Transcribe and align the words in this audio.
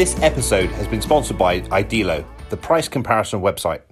This 0.00 0.18
episode 0.22 0.70
has 0.70 0.88
been 0.88 1.02
sponsored 1.02 1.36
by 1.36 1.60
Idealo, 1.60 2.24
the 2.48 2.56
price 2.56 2.88
comparison 2.88 3.42
website. 3.42 3.82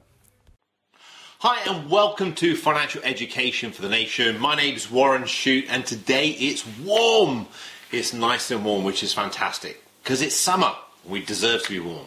Hi, 1.41 1.61
and 1.71 1.91
welcome 1.91 2.35
to 2.37 2.57
Financial 2.57 3.03
Education 3.05 3.73
for 3.73 3.83
the 3.83 3.91
Nation. 3.91 4.41
My 4.41 4.55
name 4.55 4.75
is 4.75 4.91
Warren 4.91 5.27
Shute, 5.27 5.67
and 5.69 5.85
today 5.85 6.29
it's 6.29 6.67
warm. 6.79 7.47
It's 7.93 8.15
nice 8.15 8.51
and 8.51 8.65
warm, 8.65 8.85
which 8.85 9.03
is 9.03 9.13
fantastic 9.13 9.85
because 10.03 10.23
it's 10.23 10.35
summer. 10.35 10.73
We 11.05 11.23
deserve 11.23 11.65
to 11.65 11.69
be 11.69 11.79
warm. 11.79 12.07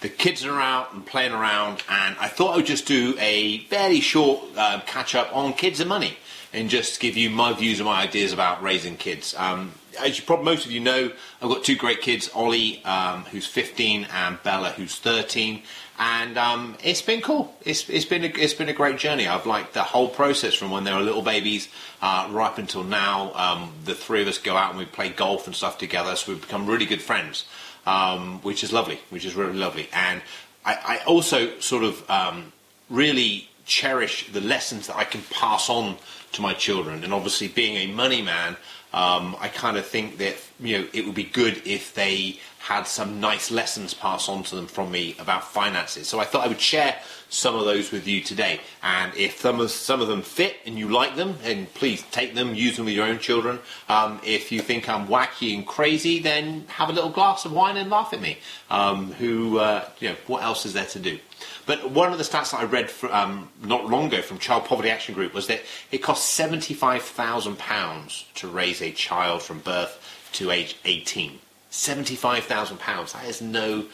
The 0.00 0.08
kids 0.08 0.44
are 0.44 0.60
out 0.60 0.92
and 0.92 1.06
playing 1.06 1.30
around, 1.30 1.84
and 1.88 2.16
I 2.18 2.26
thought 2.26 2.54
I 2.54 2.56
would 2.56 2.66
just 2.66 2.86
do 2.86 3.14
a 3.20 3.58
very 3.66 4.00
short 4.00 4.42
uh, 4.56 4.80
catch 4.86 5.14
up 5.14 5.30
on 5.32 5.52
kids 5.52 5.78
and 5.78 5.88
money 5.88 6.16
and 6.52 6.70
just 6.70 7.00
give 7.00 7.16
you 7.16 7.30
my 7.30 7.52
views 7.52 7.80
and 7.80 7.86
my 7.86 8.02
ideas 8.02 8.32
about 8.32 8.62
raising 8.62 8.96
kids. 8.96 9.34
Um, 9.36 9.72
as 10.00 10.18
you 10.18 10.24
probably 10.24 10.44
most 10.44 10.66
of 10.66 10.72
you 10.72 10.80
know, 10.80 11.10
I've 11.40 11.48
got 11.48 11.64
two 11.64 11.76
great 11.76 12.00
kids, 12.00 12.30
Ollie, 12.34 12.84
um, 12.84 13.24
who's 13.24 13.46
15, 13.46 14.06
and 14.12 14.42
Bella, 14.42 14.70
who's 14.70 14.96
13. 14.96 15.62
And 15.98 16.36
um, 16.36 16.76
it's 16.84 17.00
been 17.00 17.22
cool. 17.22 17.54
It's, 17.62 17.88
it's 17.88 18.04
been 18.04 18.24
a, 18.24 18.28
it's 18.28 18.52
been 18.52 18.68
a 18.68 18.74
great 18.74 18.98
journey. 18.98 19.26
I've 19.26 19.46
liked 19.46 19.72
the 19.72 19.82
whole 19.82 20.08
process 20.08 20.54
from 20.54 20.70
when 20.70 20.84
they 20.84 20.92
were 20.92 21.00
little 21.00 21.22
babies 21.22 21.68
uh, 22.02 22.28
right 22.30 22.48
up 22.48 22.58
until 22.58 22.84
now. 22.84 23.32
Um, 23.34 23.72
the 23.84 23.94
three 23.94 24.20
of 24.20 24.28
us 24.28 24.38
go 24.38 24.56
out 24.56 24.70
and 24.70 24.78
we 24.78 24.84
play 24.84 25.08
golf 25.08 25.46
and 25.46 25.56
stuff 25.56 25.78
together, 25.78 26.14
so 26.16 26.32
we've 26.32 26.40
become 26.40 26.66
really 26.66 26.86
good 26.86 27.00
friends, 27.00 27.46
um, 27.86 28.40
which 28.42 28.62
is 28.62 28.72
lovely, 28.72 29.00
which 29.08 29.24
is 29.24 29.34
really 29.34 29.54
lovely. 29.56 29.88
And 29.92 30.20
I, 30.66 31.00
I 31.00 31.04
also 31.06 31.58
sort 31.60 31.84
of 31.84 32.10
um, 32.10 32.52
really 32.90 33.48
cherish 33.66 34.32
the 34.32 34.40
lessons 34.40 34.86
that 34.86 34.96
I 34.96 35.04
can 35.04 35.22
pass 35.30 35.68
on 35.68 35.96
to 36.32 36.40
my 36.40 36.54
children. 36.54 37.04
And 37.04 37.12
obviously, 37.12 37.48
being 37.48 37.76
a 37.76 37.92
money 37.92 38.22
man, 38.22 38.56
um, 38.92 39.36
I 39.40 39.48
kind 39.48 39.76
of 39.76 39.84
think 39.84 40.18
that 40.18 40.36
you 40.58 40.78
know 40.78 40.88
it 40.92 41.04
would 41.04 41.14
be 41.14 41.24
good 41.24 41.60
if 41.66 41.94
they 41.94 42.40
had 42.66 42.84
some 42.84 43.20
nice 43.20 43.52
lessons 43.52 43.94
passed 43.94 44.28
on 44.28 44.42
to 44.42 44.56
them 44.56 44.66
from 44.66 44.90
me 44.90 45.14
about 45.20 45.44
finances. 45.44 46.08
So 46.08 46.18
I 46.18 46.24
thought 46.24 46.44
I 46.44 46.48
would 46.48 46.60
share 46.60 46.96
some 47.28 47.54
of 47.54 47.64
those 47.64 47.92
with 47.92 48.08
you 48.08 48.20
today. 48.20 48.58
And 48.82 49.14
if 49.14 49.38
some 49.38 49.60
of, 49.60 49.70
some 49.70 50.00
of 50.00 50.08
them 50.08 50.20
fit 50.20 50.56
and 50.66 50.76
you 50.76 50.88
like 50.88 51.14
them, 51.14 51.36
then 51.44 51.66
please 51.74 52.02
take 52.10 52.34
them, 52.34 52.56
use 52.56 52.74
them 52.74 52.86
with 52.86 52.94
your 52.96 53.06
own 53.06 53.20
children. 53.20 53.60
Um, 53.88 54.20
if 54.24 54.50
you 54.50 54.62
think 54.62 54.88
I'm 54.88 55.06
wacky 55.06 55.54
and 55.54 55.64
crazy, 55.64 56.18
then 56.18 56.64
have 56.66 56.88
a 56.88 56.92
little 56.92 57.10
glass 57.10 57.44
of 57.44 57.52
wine 57.52 57.76
and 57.76 57.88
laugh 57.88 58.12
at 58.12 58.20
me. 58.20 58.38
Um, 58.68 59.12
who, 59.12 59.58
uh, 59.58 59.88
you 60.00 60.08
know, 60.08 60.16
what 60.26 60.42
else 60.42 60.66
is 60.66 60.72
there 60.72 60.86
to 60.86 60.98
do? 60.98 61.20
But 61.66 61.92
one 61.92 62.10
of 62.10 62.18
the 62.18 62.24
stats 62.24 62.50
that 62.50 62.62
I 62.62 62.64
read 62.64 62.90
for, 62.90 63.14
um, 63.14 63.48
not 63.62 63.86
long 63.86 64.06
ago 64.06 64.22
from 64.22 64.40
Child 64.40 64.64
Poverty 64.64 64.90
Action 64.90 65.14
Group 65.14 65.34
was 65.34 65.46
that 65.46 65.60
it 65.92 65.98
costs 65.98 66.36
£75,000 66.36 68.24
to 68.34 68.48
raise 68.48 68.82
a 68.82 68.90
child 68.90 69.42
from 69.42 69.60
birth 69.60 70.02
to 70.32 70.50
age 70.50 70.76
18. 70.84 71.38
£75,000. 71.76 73.12
That 73.12 73.24
is 73.26 73.42
no 73.42 73.84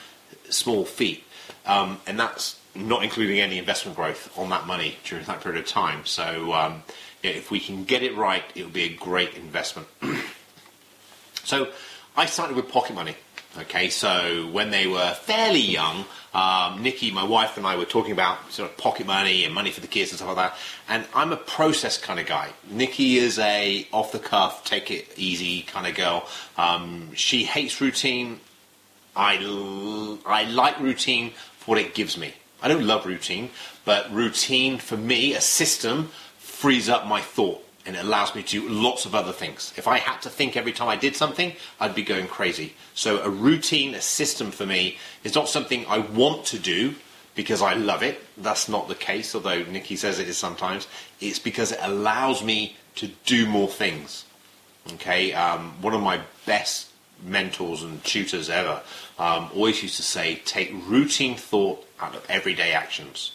small 0.48 0.84
feat. 0.84 1.24
Um, 1.66 2.00
and 2.06 2.18
that's 2.18 2.58
not 2.74 3.02
including 3.02 3.40
any 3.40 3.58
investment 3.58 3.96
growth 3.96 4.32
on 4.38 4.50
that 4.50 4.66
money 4.66 4.96
during 5.04 5.24
that 5.26 5.40
period 5.40 5.60
of 5.60 5.66
time. 5.66 6.06
So 6.06 6.52
um, 6.52 6.84
if 7.22 7.50
we 7.50 7.60
can 7.60 7.84
get 7.84 8.02
it 8.02 8.16
right, 8.16 8.44
it 8.54 8.62
will 8.62 8.70
be 8.70 8.84
a 8.84 8.94
great 8.94 9.34
investment. 9.34 9.88
so 11.44 11.68
I 12.16 12.26
started 12.26 12.56
with 12.56 12.68
pocket 12.68 12.94
money. 12.94 13.16
Okay, 13.58 13.90
so 13.90 14.48
when 14.50 14.70
they 14.70 14.86
were 14.86 15.12
fairly 15.12 15.60
young, 15.60 16.06
um, 16.32 16.82
Nikki, 16.82 17.10
my 17.10 17.22
wife, 17.24 17.58
and 17.58 17.66
I 17.66 17.76
were 17.76 17.84
talking 17.84 18.12
about 18.12 18.50
sort 18.50 18.70
of 18.70 18.78
pocket 18.78 19.06
money 19.06 19.44
and 19.44 19.54
money 19.54 19.70
for 19.70 19.82
the 19.82 19.86
kids 19.86 20.10
and 20.10 20.18
stuff 20.18 20.28
like 20.28 20.52
that. 20.52 20.58
And 20.88 21.04
I'm 21.14 21.32
a 21.32 21.36
process 21.36 21.98
kind 21.98 22.18
of 22.18 22.24
guy. 22.24 22.48
Nikki 22.70 23.18
is 23.18 23.38
a 23.38 23.86
off 23.92 24.10
the 24.10 24.18
cuff, 24.18 24.64
take 24.64 24.90
it 24.90 25.12
easy 25.18 25.62
kind 25.62 25.86
of 25.86 25.94
girl. 25.94 26.26
Um, 26.56 27.10
she 27.14 27.44
hates 27.44 27.78
routine. 27.78 28.40
I, 29.14 29.36
I 30.24 30.44
like 30.44 30.80
routine 30.80 31.32
for 31.58 31.72
what 31.72 31.78
it 31.78 31.94
gives 31.94 32.16
me. 32.16 32.32
I 32.62 32.68
don't 32.68 32.86
love 32.86 33.04
routine, 33.04 33.50
but 33.84 34.10
routine 34.10 34.78
for 34.78 34.96
me, 34.96 35.34
a 35.34 35.42
system, 35.42 36.10
frees 36.38 36.88
up 36.88 37.06
my 37.06 37.20
thought 37.20 37.62
and 37.84 37.96
it 37.96 38.04
allows 38.04 38.34
me 38.34 38.42
to 38.42 38.60
do 38.60 38.68
lots 38.68 39.06
of 39.06 39.14
other 39.14 39.32
things. 39.32 39.72
If 39.76 39.88
I 39.88 39.98
had 39.98 40.20
to 40.22 40.30
think 40.30 40.56
every 40.56 40.72
time 40.72 40.88
I 40.88 40.96
did 40.96 41.16
something, 41.16 41.52
I'd 41.80 41.94
be 41.94 42.02
going 42.02 42.26
crazy. 42.26 42.74
So 42.94 43.20
a 43.22 43.28
routine, 43.28 43.94
a 43.94 44.00
system 44.00 44.50
for 44.50 44.66
me, 44.66 44.98
is 45.24 45.34
not 45.34 45.48
something 45.48 45.84
I 45.88 45.98
want 45.98 46.44
to 46.46 46.58
do 46.58 46.94
because 47.34 47.62
I 47.62 47.74
love 47.74 48.02
it. 48.02 48.20
That's 48.36 48.68
not 48.68 48.88
the 48.88 48.94
case, 48.94 49.34
although 49.34 49.62
Nikki 49.64 49.96
says 49.96 50.18
it 50.18 50.28
is 50.28 50.38
sometimes. 50.38 50.86
It's 51.20 51.38
because 51.38 51.72
it 51.72 51.78
allows 51.82 52.44
me 52.44 52.76
to 52.96 53.08
do 53.24 53.46
more 53.46 53.68
things. 53.68 54.24
Okay, 54.94 55.32
um, 55.32 55.80
one 55.80 55.94
of 55.94 56.02
my 56.02 56.20
best 56.44 56.90
mentors 57.24 57.82
and 57.82 58.02
tutors 58.04 58.50
ever 58.50 58.82
um, 59.18 59.48
always 59.54 59.82
used 59.82 59.96
to 59.96 60.02
say, 60.02 60.42
take 60.44 60.72
routine 60.88 61.36
thought 61.36 61.84
out 62.00 62.16
of 62.16 62.26
everyday 62.28 62.72
actions 62.72 63.32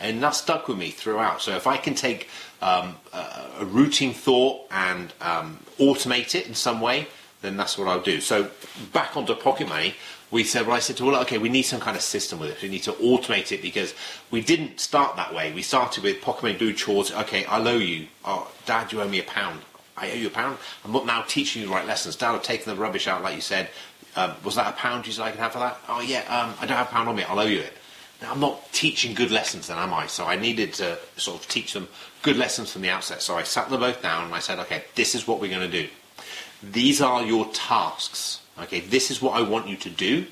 and 0.00 0.22
that 0.22 0.34
stuck 0.34 0.68
with 0.68 0.78
me 0.78 0.90
throughout. 0.90 1.40
So 1.42 1.54
if 1.56 1.66
I 1.66 1.76
can 1.76 1.94
take 1.94 2.28
um, 2.60 2.96
a, 3.12 3.64
routine 3.64 4.12
thought 4.14 4.66
and 4.70 5.12
um, 5.20 5.58
automate 5.78 6.34
it 6.34 6.46
in 6.46 6.54
some 6.54 6.80
way, 6.80 7.06
then 7.40 7.56
that's 7.56 7.76
what 7.76 7.88
I'll 7.88 8.00
do. 8.00 8.20
So 8.20 8.50
back 8.92 9.16
onto 9.16 9.34
pocket 9.34 9.68
money, 9.68 9.94
we 10.30 10.44
said, 10.44 10.66
well, 10.66 10.76
I 10.76 10.78
said 10.78 10.96
to 10.96 11.04
well, 11.04 11.20
okay, 11.22 11.36
we 11.36 11.50
need 11.50 11.62
some 11.62 11.80
kind 11.80 11.96
of 11.96 12.02
system 12.02 12.38
with 12.38 12.50
it. 12.50 12.62
We 12.62 12.70
need 12.70 12.84
to 12.84 12.92
automate 12.92 13.52
it 13.52 13.60
because 13.60 13.94
we 14.30 14.40
didn't 14.40 14.80
start 14.80 15.16
that 15.16 15.34
way. 15.34 15.52
We 15.52 15.60
started 15.60 16.02
with 16.02 16.22
pocket 16.22 16.42
money 16.42 16.58
do 16.58 16.72
chores. 16.72 17.12
Okay, 17.12 17.44
I'll 17.44 17.68
owe 17.68 17.76
you. 17.76 18.06
Oh, 18.24 18.50
Dad, 18.64 18.92
you 18.92 19.02
owe 19.02 19.08
me 19.08 19.20
a 19.20 19.24
pound. 19.24 19.60
I 19.94 20.10
owe 20.10 20.14
you 20.14 20.28
a 20.28 20.30
pound. 20.30 20.56
I'm 20.84 20.92
not 20.92 21.04
now 21.04 21.22
teaching 21.22 21.60
you 21.60 21.68
the 21.68 21.74
right 21.74 21.86
lessons. 21.86 22.16
Dad, 22.16 22.34
I've 22.34 22.42
taken 22.42 22.74
the 22.74 22.80
rubbish 22.80 23.06
out 23.06 23.22
like 23.22 23.34
you 23.34 23.42
said. 23.42 23.68
Um, 24.16 24.32
was 24.42 24.54
that 24.54 24.68
a 24.68 24.76
pound 24.76 25.06
you 25.06 25.12
said 25.12 25.24
I 25.24 25.30
can 25.30 25.40
have 25.40 25.52
for 25.52 25.58
that? 25.58 25.78
Oh 25.88 26.00
yeah, 26.00 26.20
um, 26.20 26.54
I 26.60 26.66
don't 26.66 26.76
have 26.76 26.88
a 26.88 26.90
pound 26.90 27.10
on 27.10 27.16
me. 27.16 27.24
I'll 27.24 27.38
owe 27.38 27.44
you 27.44 27.60
it. 27.60 27.74
Now, 28.22 28.32
I'm 28.32 28.40
not 28.40 28.72
teaching 28.72 29.14
good 29.14 29.32
lessons 29.32 29.66
then, 29.66 29.78
am 29.78 29.92
I? 29.92 30.06
So 30.06 30.26
I 30.26 30.36
needed 30.36 30.72
to 30.74 30.96
sort 31.16 31.40
of 31.40 31.48
teach 31.48 31.72
them 31.72 31.88
good 32.22 32.36
lessons 32.36 32.72
from 32.72 32.82
the 32.82 32.88
outset. 32.88 33.20
So 33.20 33.36
I 33.36 33.42
sat 33.42 33.68
them 33.68 33.80
both 33.80 34.00
down 34.00 34.26
and 34.26 34.34
I 34.34 34.38
said, 34.38 34.60
okay, 34.60 34.84
this 34.94 35.14
is 35.16 35.26
what 35.26 35.40
we're 35.40 35.50
going 35.50 35.68
to 35.68 35.82
do. 35.82 35.88
These 36.62 37.00
are 37.00 37.24
your 37.24 37.46
tasks. 37.46 38.40
Okay, 38.60 38.80
this 38.80 39.10
is 39.10 39.20
what 39.20 39.32
I 39.32 39.42
want 39.42 39.66
you 39.66 39.76
to 39.76 39.90
do, 39.90 40.26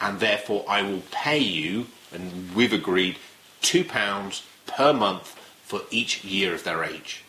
and 0.00 0.20
therefore 0.20 0.64
I 0.68 0.82
will 0.82 1.02
pay 1.10 1.38
you, 1.38 1.88
and 2.12 2.54
we've 2.54 2.72
agreed, 2.72 3.16
£2 3.62 4.42
per 4.66 4.92
month 4.92 5.36
for 5.64 5.80
each 5.90 6.24
year 6.24 6.54
of 6.54 6.64
their 6.64 6.84
age 6.84 7.24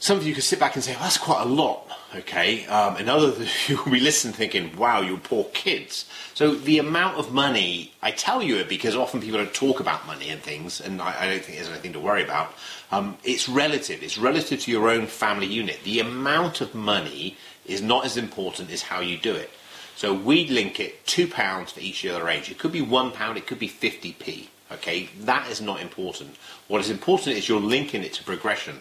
some 0.00 0.16
of 0.16 0.26
you 0.26 0.32
could 0.34 0.44
sit 0.44 0.60
back 0.60 0.76
and 0.76 0.84
say, 0.84 0.92
well, 0.92 1.02
that's 1.02 1.18
quite 1.18 1.42
a 1.42 1.48
lot, 1.48 1.90
okay? 2.14 2.64
Um, 2.66 2.96
and 2.96 3.08
others 3.08 3.38
of 3.40 3.68
you 3.68 3.82
will 3.82 3.92
be 3.92 4.00
listening 4.00 4.32
thinking, 4.32 4.76
wow, 4.76 5.00
you 5.00 5.16
poor 5.16 5.44
kids. 5.52 6.08
So 6.34 6.54
the 6.54 6.78
amount 6.78 7.18
of 7.18 7.32
money, 7.32 7.92
I 8.00 8.12
tell 8.12 8.42
you 8.42 8.56
it 8.58 8.68
because 8.68 8.94
often 8.94 9.20
people 9.20 9.38
don't 9.38 9.52
talk 9.52 9.80
about 9.80 10.06
money 10.06 10.30
and 10.30 10.40
things, 10.40 10.80
and 10.80 11.02
I, 11.02 11.22
I 11.22 11.28
don't 11.28 11.44
think 11.44 11.58
there's 11.58 11.68
anything 11.68 11.94
to 11.94 12.00
worry 12.00 12.22
about. 12.22 12.54
Um, 12.92 13.18
it's 13.24 13.48
relative. 13.48 14.02
It's 14.02 14.18
relative 14.18 14.60
to 14.60 14.70
your 14.70 14.88
own 14.88 15.06
family 15.06 15.46
unit. 15.46 15.80
The 15.82 16.00
amount 16.00 16.60
of 16.60 16.74
money 16.74 17.36
is 17.66 17.82
not 17.82 18.04
as 18.04 18.16
important 18.16 18.70
as 18.70 18.82
how 18.82 19.00
you 19.00 19.18
do 19.18 19.34
it. 19.34 19.50
So 19.96 20.14
we'd 20.14 20.48
link 20.48 20.78
it 20.78 21.04
£2 21.06 21.70
for 21.70 21.80
each 21.80 22.04
year 22.04 22.14
of 22.14 22.28
age. 22.28 22.52
It 22.52 22.58
could 22.58 22.70
be 22.70 22.82
£1, 22.82 23.36
it 23.36 23.46
could 23.48 23.58
be 23.58 23.68
50p, 23.68 24.46
okay? 24.70 25.10
That 25.22 25.50
is 25.50 25.60
not 25.60 25.80
important. 25.82 26.36
What 26.68 26.80
is 26.80 26.88
important 26.88 27.36
is 27.36 27.48
you're 27.48 27.60
linking 27.60 28.04
it 28.04 28.12
to 28.12 28.22
progression. 28.22 28.80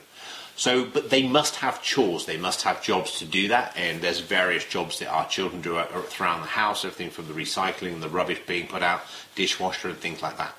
So, 0.57 0.85
but 0.85 1.11
they 1.11 1.25
must 1.25 1.57
have 1.57 1.83
chores. 1.83 2.25
They 2.25 2.35
must 2.35 2.63
have 2.63 2.81
jobs 2.81 3.19
to 3.19 3.25
do 3.25 3.47
that, 3.49 3.77
and 3.77 4.01
there's 4.01 4.21
various 4.21 4.65
jobs 4.65 4.97
that 4.99 5.07
our 5.07 5.27
children 5.27 5.61
do 5.61 5.77
around 5.77 6.41
the 6.41 6.47
house. 6.47 6.83
Everything 6.83 7.11
from 7.11 7.27
the 7.27 7.33
recycling, 7.33 8.01
the 8.01 8.09
rubbish 8.09 8.41
being 8.47 8.67
put 8.67 8.81
out, 8.81 9.01
dishwasher, 9.35 9.89
and 9.89 9.99
things 9.99 10.23
like 10.23 10.37
that. 10.39 10.55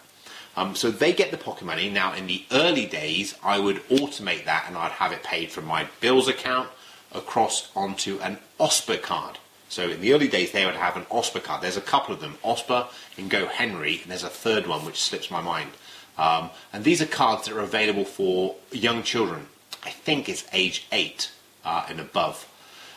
Um, 0.56 0.76
so 0.76 0.92
they 0.92 1.12
get 1.12 1.32
the 1.32 1.36
pocket 1.36 1.64
money. 1.64 1.90
Now, 1.90 2.14
in 2.14 2.28
the 2.28 2.44
early 2.52 2.86
days, 2.86 3.34
I 3.42 3.58
would 3.58 3.76
automate 3.88 4.44
that, 4.44 4.66
and 4.68 4.76
I'd 4.76 4.92
have 4.92 5.10
it 5.10 5.24
paid 5.24 5.50
from 5.50 5.64
my 5.64 5.88
bills 6.00 6.28
account 6.28 6.68
across 7.12 7.70
onto 7.74 8.20
an 8.20 8.38
Osper 8.60 9.02
card. 9.02 9.38
So 9.68 9.90
in 9.90 10.00
the 10.00 10.12
early 10.12 10.28
days, 10.28 10.52
they 10.52 10.64
would 10.64 10.76
have 10.76 10.96
an 10.96 11.06
Osper 11.10 11.42
card. 11.42 11.60
There's 11.60 11.76
a 11.76 11.80
couple 11.80 12.14
of 12.14 12.20
them, 12.20 12.38
Osper 12.44 12.86
and 13.16 13.28
Go 13.28 13.46
Henry, 13.46 14.00
and 14.02 14.10
there's 14.12 14.22
a 14.22 14.28
third 14.28 14.68
one 14.68 14.84
which 14.84 15.02
slips 15.02 15.28
my 15.28 15.40
mind. 15.40 15.70
Um, 16.16 16.50
and 16.72 16.84
these 16.84 17.02
are 17.02 17.06
cards 17.06 17.46
that 17.46 17.56
are 17.56 17.60
available 17.60 18.04
for 18.04 18.54
young 18.70 19.02
children. 19.02 19.48
I 19.84 19.90
think 19.90 20.28
it's 20.28 20.44
age 20.52 20.86
eight 20.92 21.30
uh, 21.64 21.86
and 21.88 22.00
above. 22.00 22.46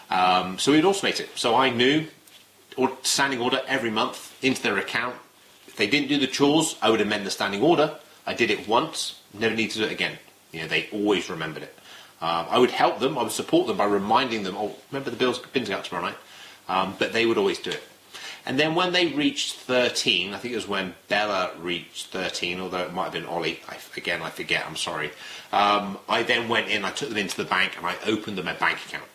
Um, 0.09 0.59
so 0.59 0.71
we'd 0.71 0.83
automate 0.83 1.19
it. 1.19 1.29
So 1.35 1.55
I 1.55 1.69
knew 1.69 2.07
or 2.77 2.91
standing 3.01 3.39
order 3.39 3.61
every 3.67 3.89
month 3.89 4.37
into 4.43 4.61
their 4.61 4.77
account. 4.77 5.15
If 5.67 5.75
they 5.75 5.87
didn't 5.87 6.09
do 6.09 6.19
the 6.19 6.27
chores, 6.27 6.75
I 6.81 6.89
would 6.89 7.01
amend 7.01 7.25
the 7.25 7.31
standing 7.31 7.61
order. 7.61 7.95
I 8.25 8.33
did 8.33 8.51
it 8.51 8.67
once, 8.67 9.19
never 9.33 9.55
need 9.55 9.71
to 9.71 9.79
do 9.79 9.85
it 9.85 9.91
again. 9.91 10.17
You 10.51 10.61
know, 10.61 10.67
they 10.67 10.89
always 10.91 11.29
remembered 11.29 11.63
it. 11.63 11.75
Um, 12.21 12.45
I 12.49 12.59
would 12.59 12.71
help 12.71 12.99
them, 12.99 13.17
I 13.17 13.23
would 13.23 13.31
support 13.31 13.67
them 13.67 13.77
by 13.77 13.85
reminding 13.85 14.43
them, 14.43 14.55
oh, 14.57 14.75
remember 14.91 15.09
the 15.09 15.17
bills, 15.17 15.39
bins 15.39 15.69
out 15.69 15.85
tomorrow 15.85 16.07
night. 16.07 16.17
Um, 16.69 16.95
but 16.99 17.13
they 17.13 17.25
would 17.25 17.37
always 17.37 17.57
do 17.57 17.71
it. 17.71 17.83
And 18.45 18.59
then 18.59 18.73
when 18.73 18.91
they 18.91 19.07
reached 19.07 19.57
13, 19.57 20.33
I 20.33 20.37
think 20.37 20.53
it 20.53 20.57
was 20.57 20.67
when 20.67 20.95
Bella 21.07 21.51
reached 21.59 22.07
13, 22.07 22.59
although 22.59 22.79
it 22.79 22.93
might 22.93 23.05
have 23.05 23.13
been 23.13 23.25
Ollie. 23.25 23.59
I, 23.69 23.77
again, 23.95 24.21
I 24.21 24.29
forget, 24.29 24.65
I'm 24.65 24.75
sorry. 24.75 25.11
Um, 25.51 25.99
I 26.09 26.23
then 26.23 26.49
went 26.49 26.69
in, 26.69 26.83
I 26.83 26.91
took 26.91 27.09
them 27.09 27.17
into 27.17 27.37
the 27.37 27.45
bank, 27.45 27.77
and 27.77 27.85
I 27.85 27.95
opened 28.05 28.37
them 28.37 28.47
a 28.47 28.55
bank 28.55 28.79
account. 28.87 29.05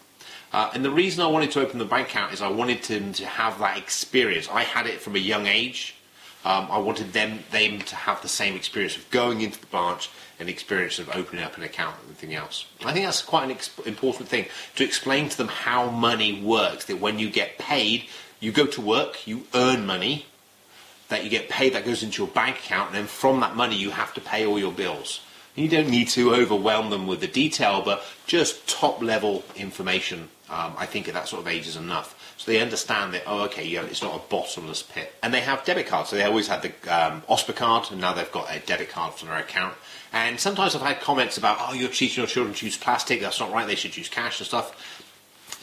Uh, 0.53 0.71
and 0.75 0.85
the 0.85 0.91
reason 0.91 1.23
I 1.23 1.27
wanted 1.27 1.51
to 1.53 1.61
open 1.61 1.79
the 1.79 1.85
bank 1.85 2.09
account 2.09 2.33
is 2.33 2.41
I 2.41 2.49
wanted 2.49 2.83
them 2.85 3.13
to 3.15 3.27
have 3.27 3.59
that 3.59 3.77
experience. 3.77 4.49
I 4.49 4.63
had 4.63 4.87
it 4.87 5.01
from 5.01 5.17
a 5.17 5.19
young 5.19 5.47
age. 5.47 5.97
Um, 6.45 6.69
I 6.71 6.79
wanted 6.79 7.13
them 7.13 7.41
them 7.51 7.81
to 7.81 7.97
have 7.97 8.23
the 8.23 8.29
same 8.29 8.55
experience 8.55 8.97
of 8.97 9.11
going 9.11 9.41
into 9.41 9.61
the 9.61 9.67
branch 9.67 10.09
and 10.39 10.49
experience 10.49 11.01
of 11.01 11.11
opening 11.13 11.43
up 11.43 11.57
an 11.57 11.65
account 11.65 11.97
and 11.97 12.05
everything 12.05 12.37
else. 12.37 12.67
I 12.85 12.93
think 12.93 13.05
that's 13.05 13.21
quite 13.21 13.51
an 13.51 13.59
important 13.85 14.29
thing 14.29 14.47
to 14.77 14.85
explain 14.85 15.29
to 15.29 15.37
them 15.37 15.49
how 15.49 15.91
money 15.91 16.41
works. 16.41 16.85
That 16.85 17.01
when 17.01 17.19
you 17.19 17.31
get 17.31 17.59
paid, 17.59 18.05
you 18.41 18.53
go 18.53 18.67
to 18.67 18.81
work, 18.81 19.27
you 19.27 19.45
earn 19.55 19.87
money, 19.87 20.27
that 21.09 21.25
you 21.25 21.31
get 21.31 21.49
paid 21.49 21.73
that 21.75 21.85
goes 21.85 22.03
into 22.03 22.23
your 22.23 22.33
bank 22.33 22.57
account, 22.57 22.89
and 22.89 22.97
then 22.97 23.07
from 23.07 23.41
that 23.41 23.55
money 23.55 23.77
you 23.77 23.91
have 23.91 24.13
to 24.15 24.21
pay 24.21 24.45
all 24.45 24.59
your 24.59 24.73
bills. 24.73 25.21
You 25.55 25.69
don't 25.69 25.89
need 25.89 26.09
to 26.11 26.35
overwhelm 26.35 26.91
them 26.91 27.07
with 27.07 27.21
the 27.21 27.27
detail, 27.27 27.81
but 27.83 28.03
just 28.27 28.69
top 28.69 29.01
level 29.01 29.43
information. 29.55 30.29
Um, 30.51 30.75
I 30.77 30.87
think 30.87 31.09
at 31.09 31.15
that 31.15 31.29
sort 31.29 31.41
of 31.41 31.49
age 31.49 31.67
is 31.67 31.77
enough. 31.77 32.35
So 32.37 32.53
they 32.53 32.61
understand 32.61 33.15
that, 33.15 33.23
oh, 33.27 33.45
okay, 33.45 33.67
it's 33.67 34.03
not 34.03 34.15
a 34.15 34.29
bottomless 34.29 34.83
pit. 34.83 35.15
And 35.23 35.33
they 35.33 35.41
have 35.41 35.65
debit 35.65 35.87
cards. 35.87 36.11
So 36.11 36.17
they 36.17 36.25
always 36.25 36.47
had 36.47 36.63
the 36.63 36.69
um, 36.95 37.23
Osper 37.23 37.55
card, 37.57 37.91
and 37.91 38.01
now 38.01 38.13
they've 38.13 38.31
got 38.31 38.55
a 38.55 38.61
debit 38.61 38.91
card 38.91 39.15
for 39.15 39.25
their 39.25 39.39
account. 39.39 39.75
And 40.13 40.39
sometimes 40.39 40.75
I've 40.75 40.83
had 40.83 41.01
comments 41.01 41.39
about, 41.39 41.57
oh, 41.61 41.73
you're 41.73 41.89
teaching 41.89 42.23
your 42.23 42.29
children 42.29 42.55
to 42.55 42.67
use 42.67 42.77
plastic. 42.77 43.21
That's 43.21 43.41
not 43.41 43.51
right. 43.53 43.67
They 43.67 43.75
should 43.75 43.97
use 43.97 44.11
cash 44.11 44.39
and 44.41 44.47
stuff. 44.47 45.05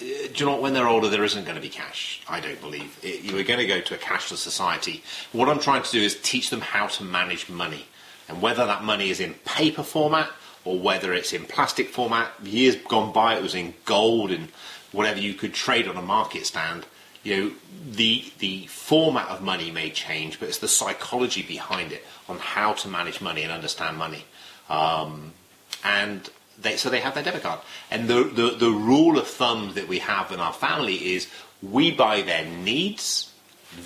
Do 0.03 0.33
you 0.35 0.45
know? 0.45 0.59
When 0.59 0.73
they're 0.73 0.88
older, 0.88 1.09
there 1.09 1.23
isn't 1.23 1.44
going 1.45 1.55
to 1.55 1.61
be 1.61 1.69
cash. 1.69 2.21
I 2.27 2.39
don't 2.39 2.59
believe. 2.59 3.00
It, 3.01 3.21
you 3.21 3.38
are 3.38 3.44
going 3.44 3.59
to 3.59 3.65
go 3.65 3.79
to 3.79 3.95
a 3.95 3.97
cashless 3.97 4.38
society. 4.38 5.03
What 5.31 5.47
I'm 5.47 5.59
trying 5.59 5.83
to 5.83 5.91
do 5.91 6.01
is 6.01 6.19
teach 6.21 6.50
them 6.50 6.61
how 6.61 6.88
to 6.88 7.03
manage 7.03 7.50
money. 7.50 7.85
And 8.27 8.41
whether 8.41 8.65
that 8.65 8.83
money 8.83 9.09
is 9.09 9.19
in 9.19 9.35
paper 9.45 9.83
format 9.83 10.29
or 10.65 10.79
whether 10.79 11.13
it's 11.13 11.33
in 11.33 11.45
plastic 11.45 11.89
format, 11.89 12.31
years 12.44 12.75
gone 12.75 13.13
by 13.13 13.35
it 13.35 13.41
was 13.41 13.55
in 13.55 13.73
gold 13.85 14.31
and 14.31 14.50
whatever 14.91 15.19
you 15.19 15.33
could 15.33 15.53
trade 15.53 15.88
on 15.88 15.97
a 15.97 16.01
market 16.01 16.45
stand. 16.45 16.85
You 17.23 17.38
know, 17.38 17.51
the 17.89 18.25
the 18.39 18.67
format 18.67 19.29
of 19.29 19.41
money 19.41 19.71
may 19.71 19.89
change, 19.89 20.39
but 20.39 20.50
it's 20.50 20.57
the 20.57 20.67
psychology 20.67 21.41
behind 21.41 21.94
it 21.94 22.05
on 22.27 22.39
how 22.39 22.73
to 22.73 22.88
manage 22.89 23.21
money 23.21 23.44
and 23.44 23.51
understand 23.51 23.97
money. 23.97 24.25
Um, 24.69 25.33
and 25.83 26.29
they, 26.61 26.77
so 26.77 26.89
they 26.89 27.00
have 27.00 27.13
their 27.13 27.23
debit 27.23 27.44
card. 27.44 27.59
And 27.91 28.07
the, 28.07 28.23
the, 28.23 28.55
the 28.57 28.69
rule 28.69 29.17
of 29.17 29.27
thumb 29.27 29.73
that 29.75 29.88
we 29.88 30.00
have 30.00 30.31
in 30.31 30.39
our 30.39 30.53
family 30.53 31.13
is 31.15 31.27
we 31.61 31.91
buy 31.91 32.21
their 32.21 32.45
needs, 32.45 33.31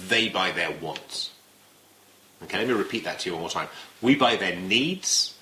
they 0.08 0.30
buy 0.30 0.52
their 0.52 0.72
wants. 0.72 1.31
Okay, 2.44 2.58
let 2.58 2.68
me 2.68 2.74
repeat 2.74 3.04
that 3.06 3.19
to 3.19 3.30
you 3.30 3.34
one 3.34 3.42
more 3.42 3.50
time. 3.50 3.68
We 4.02 4.16
buy 4.16 4.36
their 4.36 4.56
needs, 4.56 5.36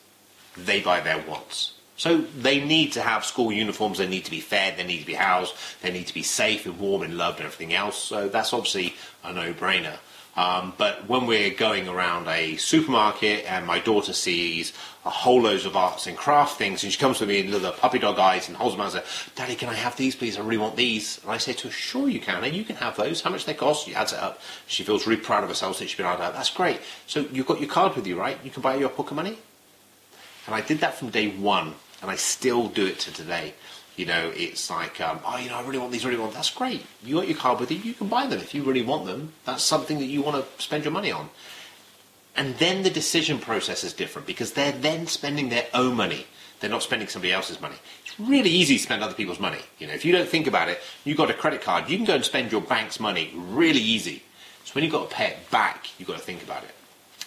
they 0.56 0.82
buy 0.82 1.02
their 1.02 1.20
wants. 1.20 1.74
So 1.98 2.18
they 2.18 2.64
need 2.64 2.94
to 2.94 3.02
have 3.02 3.24
school 3.24 3.52
uniforms, 3.52 4.00
they 4.00 4.08
need 4.08 4.26
to 4.26 4.32
be 4.32 4.42
fed, 4.42 4.78
they 4.78 4.84
need 4.84 5.00
to 5.00 5.06
be 5.06 5.14
housed, 5.14 5.56
they 5.82 5.92
need 5.92 6.08
to 6.08 6.14
be 6.14 6.24
safe 6.24 6.66
and 6.66 6.78
warm 6.78 7.04
and 7.04 7.18
loved 7.18 7.40
and 7.40 7.46
everything 7.46 7.74
else. 7.74 7.98
So 7.98 8.28
that's 8.28 8.54
obviously 8.54 8.96
a 9.24 9.32
no-brainer. 9.32 9.98
Um, 10.36 10.74
but 10.78 11.08
when 11.08 11.28
we're 11.28 11.54
going 11.54 11.88
around 11.88 12.28
a 12.28 12.58
supermarket 12.58 13.46
and 13.46 13.66
my 13.66 13.80
daughter 13.80 14.12
sees 14.12 14.74
a 15.06 15.10
whole 15.10 15.44
load 15.44 15.66
of 15.66 15.78
arts 15.78 16.08
and 16.08 16.18
craft 16.18 16.58
things, 16.58 16.84
and 16.84 16.92
she 16.92 17.00
comes 17.00 17.20
to 17.20 17.26
me 17.26 17.40
in 17.40 17.52
the 17.52 17.72
puppy 17.72 18.00
dog 18.00 18.20
eyes 18.20 18.50
and 18.50 18.58
holds 18.58 18.74
them 18.74 18.82
out 18.82 18.94
and 18.94 19.04
says, 19.04 19.30
Daddy, 19.36 19.56
can 19.56 19.70
I 19.70 19.76
have 19.76 19.96
these, 19.96 20.16
please? 20.16 20.38
I 20.38 20.42
really 20.42 20.58
want 20.58 20.76
these. 20.76 21.22
And 21.22 21.32
I 21.32 21.38
say 21.38 21.54
to 21.54 21.68
her, 21.68 21.74
Sure, 21.74 22.10
you 22.10 22.20
can. 22.20 22.44
And 22.44 22.54
you 22.54 22.66
can 22.66 22.76
have 22.78 22.98
those. 22.98 23.22
How 23.22 23.30
much 23.30 23.46
they 23.46 23.54
cost? 23.54 23.86
She 23.86 23.96
adds 23.96 24.12
it 24.12 24.20
up. 24.20 24.42
She 24.68 24.84
feels 24.84 25.08
really 25.08 25.22
proud 25.22 25.44
of 25.44 25.50
herself 25.50 25.80
that 25.80 25.88
she's 25.88 25.98
been 25.98 26.06
able 26.06 26.18
to 26.18 26.34
That's 26.34 26.50
great. 26.50 26.82
So 27.08 27.22
you've 27.32 27.48
got 27.48 27.62
your 27.62 27.70
card 27.70 27.96
with 27.96 28.06
you, 28.06 28.20
right? 28.20 28.38
You 28.44 28.52
can 28.52 28.62
buy 28.62 28.76
your 28.76 28.90
pocket 28.90 29.14
money. 29.14 29.38
And 30.48 30.54
I 30.54 30.62
did 30.62 30.80
that 30.80 30.96
from 30.96 31.12
day 31.12 31.30
one, 31.30 31.74
and 32.02 32.12
I 32.12 32.16
still 32.16 32.68
do 32.68 32.86
it 32.86 33.00
to 33.00 33.14
today. 33.14 33.54
You 33.96 34.06
know, 34.06 34.32
it's 34.36 34.70
like, 34.70 35.00
um, 35.00 35.20
oh, 35.26 35.38
you 35.38 35.50
know, 35.50 35.56
I 35.56 35.62
really 35.64 35.78
want 35.78 35.92
these, 35.92 36.06
really 36.06 36.18
want. 36.18 36.34
That's 36.34 36.50
great. 36.50 36.86
You 37.04 37.16
got 37.16 37.28
your 37.28 37.38
card 37.38 37.60
with 37.60 37.72
you. 37.72 37.78
You 37.78 37.94
can 37.94 38.08
buy 38.08 38.28
them 38.28 38.40
if 38.40 38.54
you 38.54 38.64
really 38.64 38.82
want 38.82 39.06
them. 39.06 39.32
That's 39.46 39.64
something 39.64 40.00
that 40.00 40.06
you 40.06 40.22
want 40.22 40.44
to 40.44 40.62
spend 40.62 40.84
your 40.84 40.92
money 40.92 41.12
on. 41.12 41.30
And 42.36 42.56
then 42.58 42.84
the 42.84 42.90
decision 42.90 43.40
process 43.40 43.86
is 43.86 43.94
different 43.94 44.28
because 44.28 44.52
they're 44.54 44.74
then 44.74 45.08
spending 45.08 45.48
their 45.48 45.68
own 45.74 45.96
money. 45.96 46.28
They're 46.60 46.70
not 46.70 46.84
spending 46.84 47.08
somebody 47.08 47.32
else's 47.32 47.62
money. 47.62 47.76
It's 48.06 48.20
really 48.20 48.50
easy 48.50 48.76
to 48.76 48.84
spend 48.84 49.02
other 49.02 49.14
people's 49.14 49.40
money. 49.40 49.60
You 49.80 49.88
know, 49.88 49.94
if 49.94 50.04
you 50.04 50.12
don't 50.12 50.28
think 50.28 50.48
about 50.48 50.68
it, 50.68 50.82
you've 51.06 51.18
got 51.18 51.30
a 51.30 51.34
credit 51.34 51.62
card. 51.62 51.90
You 51.90 51.96
can 51.96 52.06
go 52.06 52.16
and 52.16 52.26
spend 52.26 52.52
your 52.52 52.62
bank's 52.62 53.00
money 53.00 53.32
really 53.34 53.80
easy. 53.80 54.24
So 54.66 54.74
when 54.74 54.84
you've 54.84 54.94
got 54.94 55.10
to 55.10 55.16
pay 55.16 55.28
it 55.28 55.50
back, 55.52 55.88
you've 55.98 56.08
got 56.08 56.18
to 56.18 56.24
think 56.24 56.44
about 56.44 56.64
it. 56.64 56.72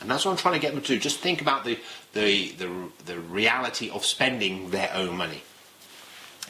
And 0.00 0.11
that's 0.11 0.25
what 0.25 0.32
I'm 0.32 0.37
trying 0.37 0.55
to 0.55 0.61
get 0.61 0.75
them 0.75 0.82
to 0.82 0.88
do. 0.88 0.99
Just 0.99 1.21
think 1.21 1.41
about 1.41 1.64
the, 1.64 1.79
the, 2.12 2.50
the, 2.53 2.71
the 3.06 3.19
reality 3.19 3.91
of 3.91 4.05
spending 4.05 4.71
their 4.71 4.91
own 4.94 5.17
money. 5.17 5.43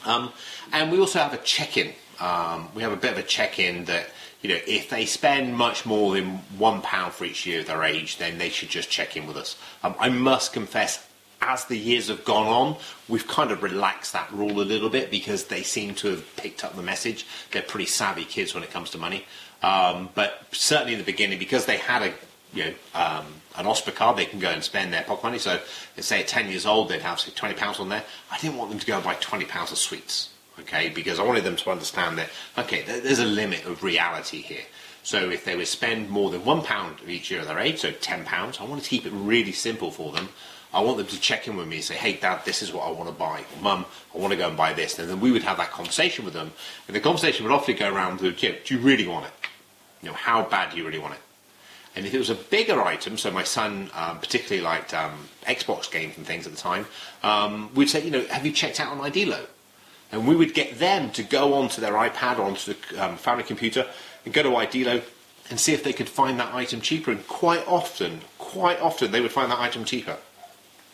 Um, 0.05 0.31
and 0.71 0.91
we 0.91 0.99
also 0.99 1.19
have 1.19 1.33
a 1.33 1.37
check-in. 1.37 1.93
Um, 2.19 2.69
we 2.75 2.81
have 2.81 2.91
a 2.91 2.97
bit 2.97 3.13
of 3.13 3.17
a 3.17 3.23
check-in 3.23 3.85
that 3.85 4.07
you 4.41 4.49
know 4.49 4.59
if 4.67 4.89
they 4.89 5.05
spend 5.05 5.55
much 5.55 5.85
more 5.85 6.13
than 6.13 6.37
one 6.57 6.81
pound 6.81 7.13
for 7.13 7.25
each 7.25 7.45
year 7.45 7.61
of 7.61 7.67
their 7.67 7.83
age, 7.83 8.17
then 8.17 8.37
they 8.37 8.49
should 8.49 8.69
just 8.69 8.89
check 8.89 9.15
in 9.15 9.27
with 9.27 9.37
us. 9.37 9.57
Um, 9.83 9.95
I 9.99 10.09
must 10.09 10.53
confess. 10.53 11.05
As 11.41 11.63
the 11.65 11.77
years 11.77 12.09
have 12.09 12.25
gone 12.25 12.47
on, 12.47 12.77
we've 13.07 13.25
kind 13.25 13.51
of 13.51 13.63
relaxed 13.63 14.11
that 14.11 14.29
rule 14.33 14.59
a 14.59 14.67
little 14.67 14.89
bit 14.89 15.09
because 15.09 15.45
they 15.45 15.63
seem 15.63 15.95
to 15.95 16.09
have 16.09 16.35
picked 16.35 16.65
up 16.65 16.75
the 16.75 16.81
message. 16.81 17.25
They're 17.51 17.61
pretty 17.61 17.85
savvy 17.85 18.25
kids 18.25 18.53
when 18.53 18.61
it 18.61 18.71
comes 18.71 18.89
to 18.89 18.97
money. 18.97 19.25
Um, 19.63 20.09
but 20.15 20.43
certainly 20.51 20.93
in 20.93 20.99
the 20.99 21.05
beginning, 21.05 21.39
because 21.39 21.65
they 21.65 21.77
had 21.77 22.01
a 22.01 22.13
you 22.53 22.65
know, 22.65 22.73
um, 22.93 23.25
an 23.59 23.65
Osper 23.65 23.93
card, 23.93 24.17
they 24.17 24.25
can 24.25 24.39
go 24.39 24.49
and 24.49 24.63
spend 24.63 24.93
their 24.93 25.03
pocket 25.03 25.23
money. 25.23 25.37
So, 25.37 25.59
let's 25.95 26.07
say 26.07 26.21
at 26.21 26.27
10 26.27 26.49
years 26.49 26.65
old, 26.65 26.89
they'd 26.89 27.01
have 27.01 27.19
say, 27.19 27.31
20 27.35 27.55
pounds 27.55 27.79
on 27.79 27.89
there. 27.89 28.03
I 28.31 28.39
didn't 28.39 28.57
want 28.57 28.69
them 28.71 28.79
to 28.79 28.85
go 28.85 28.95
and 28.95 29.03
buy 29.03 29.15
20 29.15 29.45
pounds 29.45 29.71
of 29.71 29.77
sweets, 29.77 30.29
okay, 30.59 30.89
because 30.89 31.19
I 31.19 31.23
wanted 31.23 31.43
them 31.43 31.57
to 31.57 31.69
understand 31.69 32.17
that, 32.17 32.29
okay, 32.57 32.83
there's 32.83 33.19
a 33.19 33.25
limit 33.25 33.65
of 33.65 33.83
reality 33.83 34.41
here. 34.41 34.63
So, 35.03 35.29
if 35.29 35.43
they 35.43 35.55
would 35.55 35.67
spend 35.67 36.09
more 36.09 36.29
than 36.29 36.45
one 36.45 36.61
pound 36.61 37.01
of 37.01 37.09
each 37.09 37.29
year 37.29 37.41
of 37.41 37.47
their 37.47 37.59
age, 37.59 37.79
so 37.79 37.91
10 37.91 38.23
pounds, 38.25 38.59
I 38.59 38.63
want 38.63 38.81
to 38.81 38.89
keep 38.89 39.05
it 39.05 39.11
really 39.13 39.51
simple 39.51 39.91
for 39.91 40.13
them. 40.13 40.29
I 40.71 40.81
want 40.81 40.97
them 40.97 41.07
to 41.07 41.19
check 41.19 41.47
in 41.47 41.57
with 41.57 41.67
me 41.67 41.77
and 41.77 41.85
say, 41.85 41.95
hey, 41.95 42.13
dad, 42.13 42.41
this 42.45 42.61
is 42.61 42.71
what 42.71 42.87
I 42.87 42.91
want 42.91 43.09
to 43.09 43.15
buy. 43.15 43.39
Or, 43.39 43.61
mum, 43.61 43.85
I 44.13 44.19
want 44.19 44.31
to 44.31 44.37
go 44.37 44.47
and 44.47 44.55
buy 44.55 44.73
this. 44.73 44.99
And 44.99 45.09
then 45.09 45.19
we 45.19 45.31
would 45.31 45.41
have 45.41 45.57
that 45.57 45.71
conversation 45.71 46.25
with 46.25 46.35
them. 46.35 46.51
And 46.87 46.95
the 46.95 46.99
conversation 46.99 47.43
would 47.45 47.53
often 47.53 47.75
go 47.75 47.91
around 47.91 48.19
to 48.19 48.31
the, 48.31 48.59
do 48.63 48.75
you 48.75 48.79
really 48.79 49.07
want 49.07 49.25
it? 49.25 49.31
You 50.03 50.09
know, 50.09 50.15
how 50.15 50.43
bad 50.43 50.71
do 50.71 50.77
you 50.77 50.85
really 50.85 50.99
want 50.99 51.15
it? 51.15 51.19
And 51.95 52.05
if 52.05 52.13
it 52.13 52.17
was 52.17 52.29
a 52.29 52.35
bigger 52.35 52.81
item, 52.81 53.17
so 53.17 53.31
my 53.31 53.43
son 53.43 53.89
um, 53.93 54.19
particularly 54.19 54.63
liked 54.63 54.93
um, 54.93 55.27
Xbox 55.43 55.91
games 55.91 56.17
and 56.17 56.25
things 56.25 56.45
at 56.45 56.53
the 56.53 56.57
time, 56.57 56.85
um, 57.23 57.71
we'd 57.73 57.89
say, 57.89 58.03
you 58.03 58.11
know, 58.11 58.23
have 58.25 58.45
you 58.45 58.51
checked 58.51 58.79
out 58.79 58.91
on 58.95 58.99
Idealo? 58.99 59.45
And 60.11 60.27
we 60.27 60.35
would 60.35 60.53
get 60.53 60.79
them 60.79 61.11
to 61.11 61.23
go 61.23 61.53
onto 61.53 61.81
their 61.81 61.93
iPad 61.93 62.39
or 62.39 62.43
onto 62.43 62.73
the 62.73 63.03
um, 63.03 63.17
family 63.17 63.43
computer 63.43 63.87
and 64.25 64.33
go 64.33 64.43
to 64.43 64.49
Idealo 64.49 65.03
and 65.49 65.59
see 65.59 65.73
if 65.73 65.83
they 65.83 65.93
could 65.93 66.09
find 66.09 66.39
that 66.39 66.53
item 66.53 66.81
cheaper. 66.81 67.11
And 67.11 67.27
quite 67.27 67.67
often, 67.67 68.21
quite 68.37 68.79
often, 68.79 69.11
they 69.11 69.21
would 69.21 69.31
find 69.31 69.51
that 69.51 69.59
item 69.59 69.83
cheaper. 69.83 70.17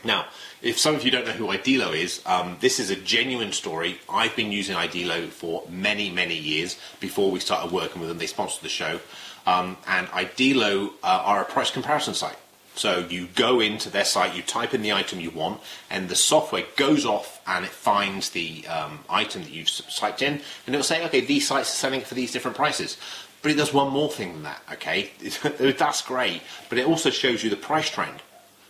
Now, 0.04 0.26
if 0.62 0.78
some 0.78 0.96
of 0.96 1.04
you 1.04 1.12
don't 1.12 1.26
know 1.26 1.34
who 1.34 1.48
Idealo 1.48 1.96
is, 1.96 2.22
um, 2.26 2.58
this 2.60 2.80
is 2.80 2.90
a 2.90 2.96
genuine 2.96 3.52
story. 3.52 4.00
I've 4.10 4.36
been 4.36 4.52
using 4.52 4.76
Idealo 4.76 5.28
for 5.30 5.64
many, 5.70 6.10
many 6.10 6.38
years 6.38 6.78
before 7.00 7.32
we 7.32 7.40
started 7.40 7.72
working 7.72 8.00
with 8.00 8.10
them. 8.10 8.20
They 8.20 8.28
sponsored 8.28 8.64
the 8.64 8.70
show. 8.70 9.00
Um, 9.46 9.78
and 9.88 10.08
Idealo 10.08 10.90
uh, 11.04 11.24
are 11.26 11.42
a 11.42 11.46
price 11.46 11.72
comparison 11.72 12.14
site. 12.14 12.38
So 12.76 13.00
you 13.10 13.28
go 13.36 13.62
into 13.62 13.90
their 13.90 14.04
site, 14.04 14.36
you 14.36 14.42
type 14.42 14.74
in 14.74 14.82
the 14.82 14.92
item 14.92 15.22
you 15.22 15.32
want, 15.32 15.62
and 15.90 16.10
the 16.10 16.16
software 16.16 16.66
goes 16.76 17.06
off 17.06 17.42
and 17.48 17.64
it 17.64 17.72
finds 17.72 18.32
the 18.32 18.68
um, 18.68 19.00
item 19.10 19.44
that 19.44 19.52
you've 19.52 19.72
typed 19.96 20.22
in, 20.22 20.34
and 20.66 20.76
it'll 20.76 20.84
say, 20.84 21.06
okay, 21.06 21.22
these 21.22 21.48
sites 21.48 21.70
are 21.70 21.78
selling 21.78 22.02
for 22.02 22.16
these 22.16 22.34
different 22.34 22.58
prices. 22.58 22.98
But 23.42 23.52
it 23.52 23.56
does 23.56 23.74
one 23.74 23.92
more 23.92 24.10
thing 24.10 24.34
than 24.34 24.44
that, 24.44 24.62
okay? 24.74 25.12
That's 25.60 26.02
great, 26.02 26.42
but 26.68 26.78
it 26.78 26.88
also 26.88 27.12
shows 27.12 27.44
you 27.44 27.50
the 27.50 27.56
price 27.56 27.90
trend. 27.90 28.22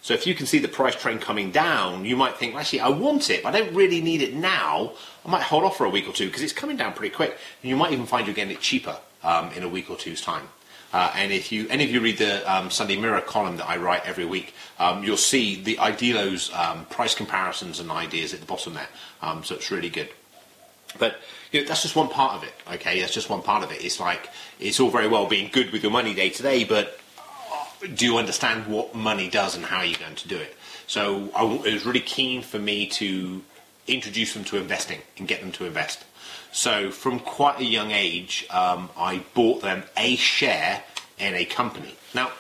So 0.02 0.14
if 0.14 0.28
you 0.28 0.36
can 0.36 0.46
see 0.46 0.60
the 0.60 0.68
price 0.68 0.96
trend 0.96 1.22
coming 1.22 1.50
down, 1.50 2.06
you 2.06 2.16
might 2.16 2.36
think, 2.38 2.54
actually, 2.54 2.82
I 2.82 2.90
want 2.90 3.32
it, 3.32 3.42
but 3.42 3.56
I 3.56 3.60
don't 3.60 3.74
really 3.74 4.02
need 4.02 4.22
it 4.22 4.36
now. 4.36 4.92
I 5.26 5.32
might 5.32 5.42
hold 5.42 5.64
off 5.64 5.78
for 5.78 5.86
a 5.86 5.90
week 5.90 6.08
or 6.08 6.12
two 6.12 6.28
because 6.28 6.44
it's 6.44 6.54
coming 6.54 6.78
down 6.78 6.94
pretty 6.94 7.16
quick, 7.16 7.36
and 7.64 7.70
you 7.70 7.76
might 7.76 7.92
even 7.92 8.06
find 8.06 8.28
you're 8.28 8.36
getting 8.36 8.54
it 8.54 8.62
cheaper 8.62 9.00
um, 9.24 9.52
in 9.54 9.64
a 9.64 9.68
week 9.68 9.90
or 9.90 9.98
two's 9.98 10.22
time. 10.22 10.48
Uh, 10.96 11.12
and 11.14 11.34
if 11.34 11.52
you 11.52 11.68
any 11.70 11.84
of 11.84 11.92
you 11.92 12.00
read 12.00 12.18
the 12.18 12.42
um, 12.50 12.72
Sunday 12.72 12.96
Mirror 12.96 13.20
column 13.20 13.58
that 13.58 13.68
I 13.68 13.76
write 13.76 14.06
every 14.06 14.24
week, 14.24 14.54
um, 14.80 15.04
you'll 15.04 15.18
see 15.18 15.62
the 15.62 15.78
Idealo's 15.78 16.50
um, 16.54 16.86
price 16.86 17.14
comparisons 17.14 17.82
and 17.82 17.92
ideas 17.92 18.34
at 18.34 18.40
the 18.40 18.46
bottom 18.46 18.76
there. 18.76 18.88
Um, 19.22 19.44
so 19.44 19.56
it's 19.56 19.70
really 19.70 19.90
good. 19.90 20.08
But 20.98 21.18
you 21.52 21.60
know, 21.60 21.68
that's 21.68 21.82
just 21.82 21.98
one 21.98 22.08
part 22.08 22.36
of 22.36 22.46
it. 22.46 22.54
Okay, 22.76 23.02
that's 23.02 23.14
just 23.14 23.30
one 23.30 23.42
part 23.42 23.62
of 23.62 23.74
it. 23.74 23.84
It's 23.84 24.00
like 24.00 24.30
it's 24.58 24.80
all 24.80 24.90
very 24.90 25.10
well 25.10 25.26
being 25.26 25.50
good 25.52 25.74
with 25.74 25.84
your 25.84 25.92
money 25.92 26.14
day 26.14 26.30
to 26.30 26.42
day, 26.42 26.64
but 26.64 26.98
do 27.94 28.06
you 28.06 28.18
understand 28.18 28.68
what 28.68 28.96
money 28.96 29.30
does 29.30 29.58
and 29.58 29.66
how 29.66 29.82
you're 29.82 30.00
going 30.00 30.16
to 30.16 30.30
do 30.30 30.38
it? 30.38 30.56
So 30.88 31.30
I, 31.36 31.44
it 31.68 31.74
was 31.74 31.86
really 31.86 32.00
keen 32.00 32.42
for 32.42 32.58
me 32.58 32.88
to 32.88 33.44
introduce 33.88 34.34
them 34.34 34.44
to 34.46 34.58
investing 34.58 35.02
and 35.18 35.28
get 35.28 35.42
them 35.42 35.52
to 35.54 35.66
invest. 35.66 36.04
So 36.52 36.90
from 36.90 37.20
quite 37.20 37.60
a 37.60 37.66
young 37.66 37.92
age, 37.92 38.48
um, 38.50 38.90
I 38.98 39.24
bought 39.34 39.62
them 39.62 39.84
a 39.98 40.16
share 40.16 40.84
in 41.18 41.34
a 41.34 41.46
company. 41.46 41.96
Now, 42.14 42.32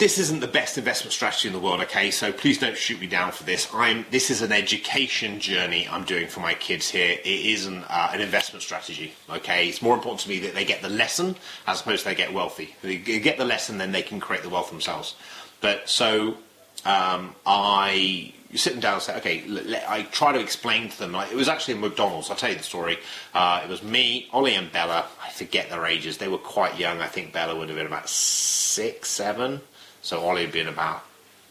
this 0.00 0.16
isn't 0.16 0.40
the 0.40 0.48
best 0.48 0.78
investment 0.78 1.12
strategy 1.12 1.48
in 1.48 1.52
the 1.52 1.60
world, 1.60 1.82
okay? 1.82 2.10
So 2.10 2.32
please 2.32 2.58
don't 2.58 2.76
shoot 2.76 2.98
me 2.98 3.06
down 3.06 3.32
for 3.32 3.44
this. 3.44 3.68
I'm 3.74 4.06
this 4.10 4.30
is 4.30 4.40
an 4.40 4.50
education 4.50 5.40
journey 5.40 5.86
I'm 5.86 6.04
doing 6.04 6.26
for 6.26 6.40
my 6.40 6.54
kids 6.54 6.88
here. 6.88 7.18
It 7.22 7.26
isn't 7.26 7.84
uh, 7.84 8.10
an 8.14 8.22
investment 8.22 8.62
strategy, 8.62 9.12
okay? 9.28 9.68
It's 9.68 9.82
more 9.82 9.94
important 9.94 10.20
to 10.20 10.30
me 10.30 10.38
that 10.40 10.54
they 10.54 10.64
get 10.64 10.80
the 10.80 10.88
lesson 10.88 11.36
as 11.66 11.82
opposed 11.82 12.04
to 12.04 12.08
they 12.08 12.14
get 12.14 12.32
wealthy. 12.32 12.74
If 12.82 13.04
They 13.04 13.18
get 13.18 13.36
the 13.36 13.44
lesson, 13.44 13.76
then 13.76 13.92
they 13.92 14.00
can 14.00 14.20
create 14.20 14.42
the 14.42 14.48
wealth 14.48 14.70
themselves. 14.70 15.16
But 15.60 15.86
so 15.86 16.38
um, 16.84 17.34
I 17.46 18.32
sit 18.54 18.72
them 18.72 18.80
down 18.80 18.94
and 18.94 19.02
say, 19.02 19.16
okay, 19.18 19.44
let, 19.46 19.88
I 19.88 20.02
try 20.02 20.32
to 20.32 20.40
explain 20.40 20.88
to 20.88 20.98
them. 20.98 21.12
Like, 21.12 21.30
it 21.30 21.36
was 21.36 21.48
actually 21.48 21.74
McDonald's. 21.74 22.30
I'll 22.30 22.36
tell 22.36 22.50
you 22.50 22.56
the 22.56 22.62
story. 22.62 22.98
Uh, 23.32 23.60
it 23.64 23.68
was 23.68 23.82
me, 23.82 24.28
Ollie, 24.32 24.54
and 24.54 24.72
Bella. 24.72 25.06
I 25.22 25.30
forget 25.30 25.70
their 25.70 25.86
ages. 25.86 26.18
They 26.18 26.28
were 26.28 26.38
quite 26.38 26.78
young. 26.78 27.00
I 27.00 27.06
think 27.06 27.32
Bella 27.32 27.56
would 27.56 27.68
have 27.68 27.78
been 27.78 27.86
about 27.86 28.08
six, 28.08 29.08
seven. 29.08 29.60
So 30.02 30.20
Ollie 30.20 30.42
had 30.42 30.52
been 30.52 30.68
about 30.68 31.04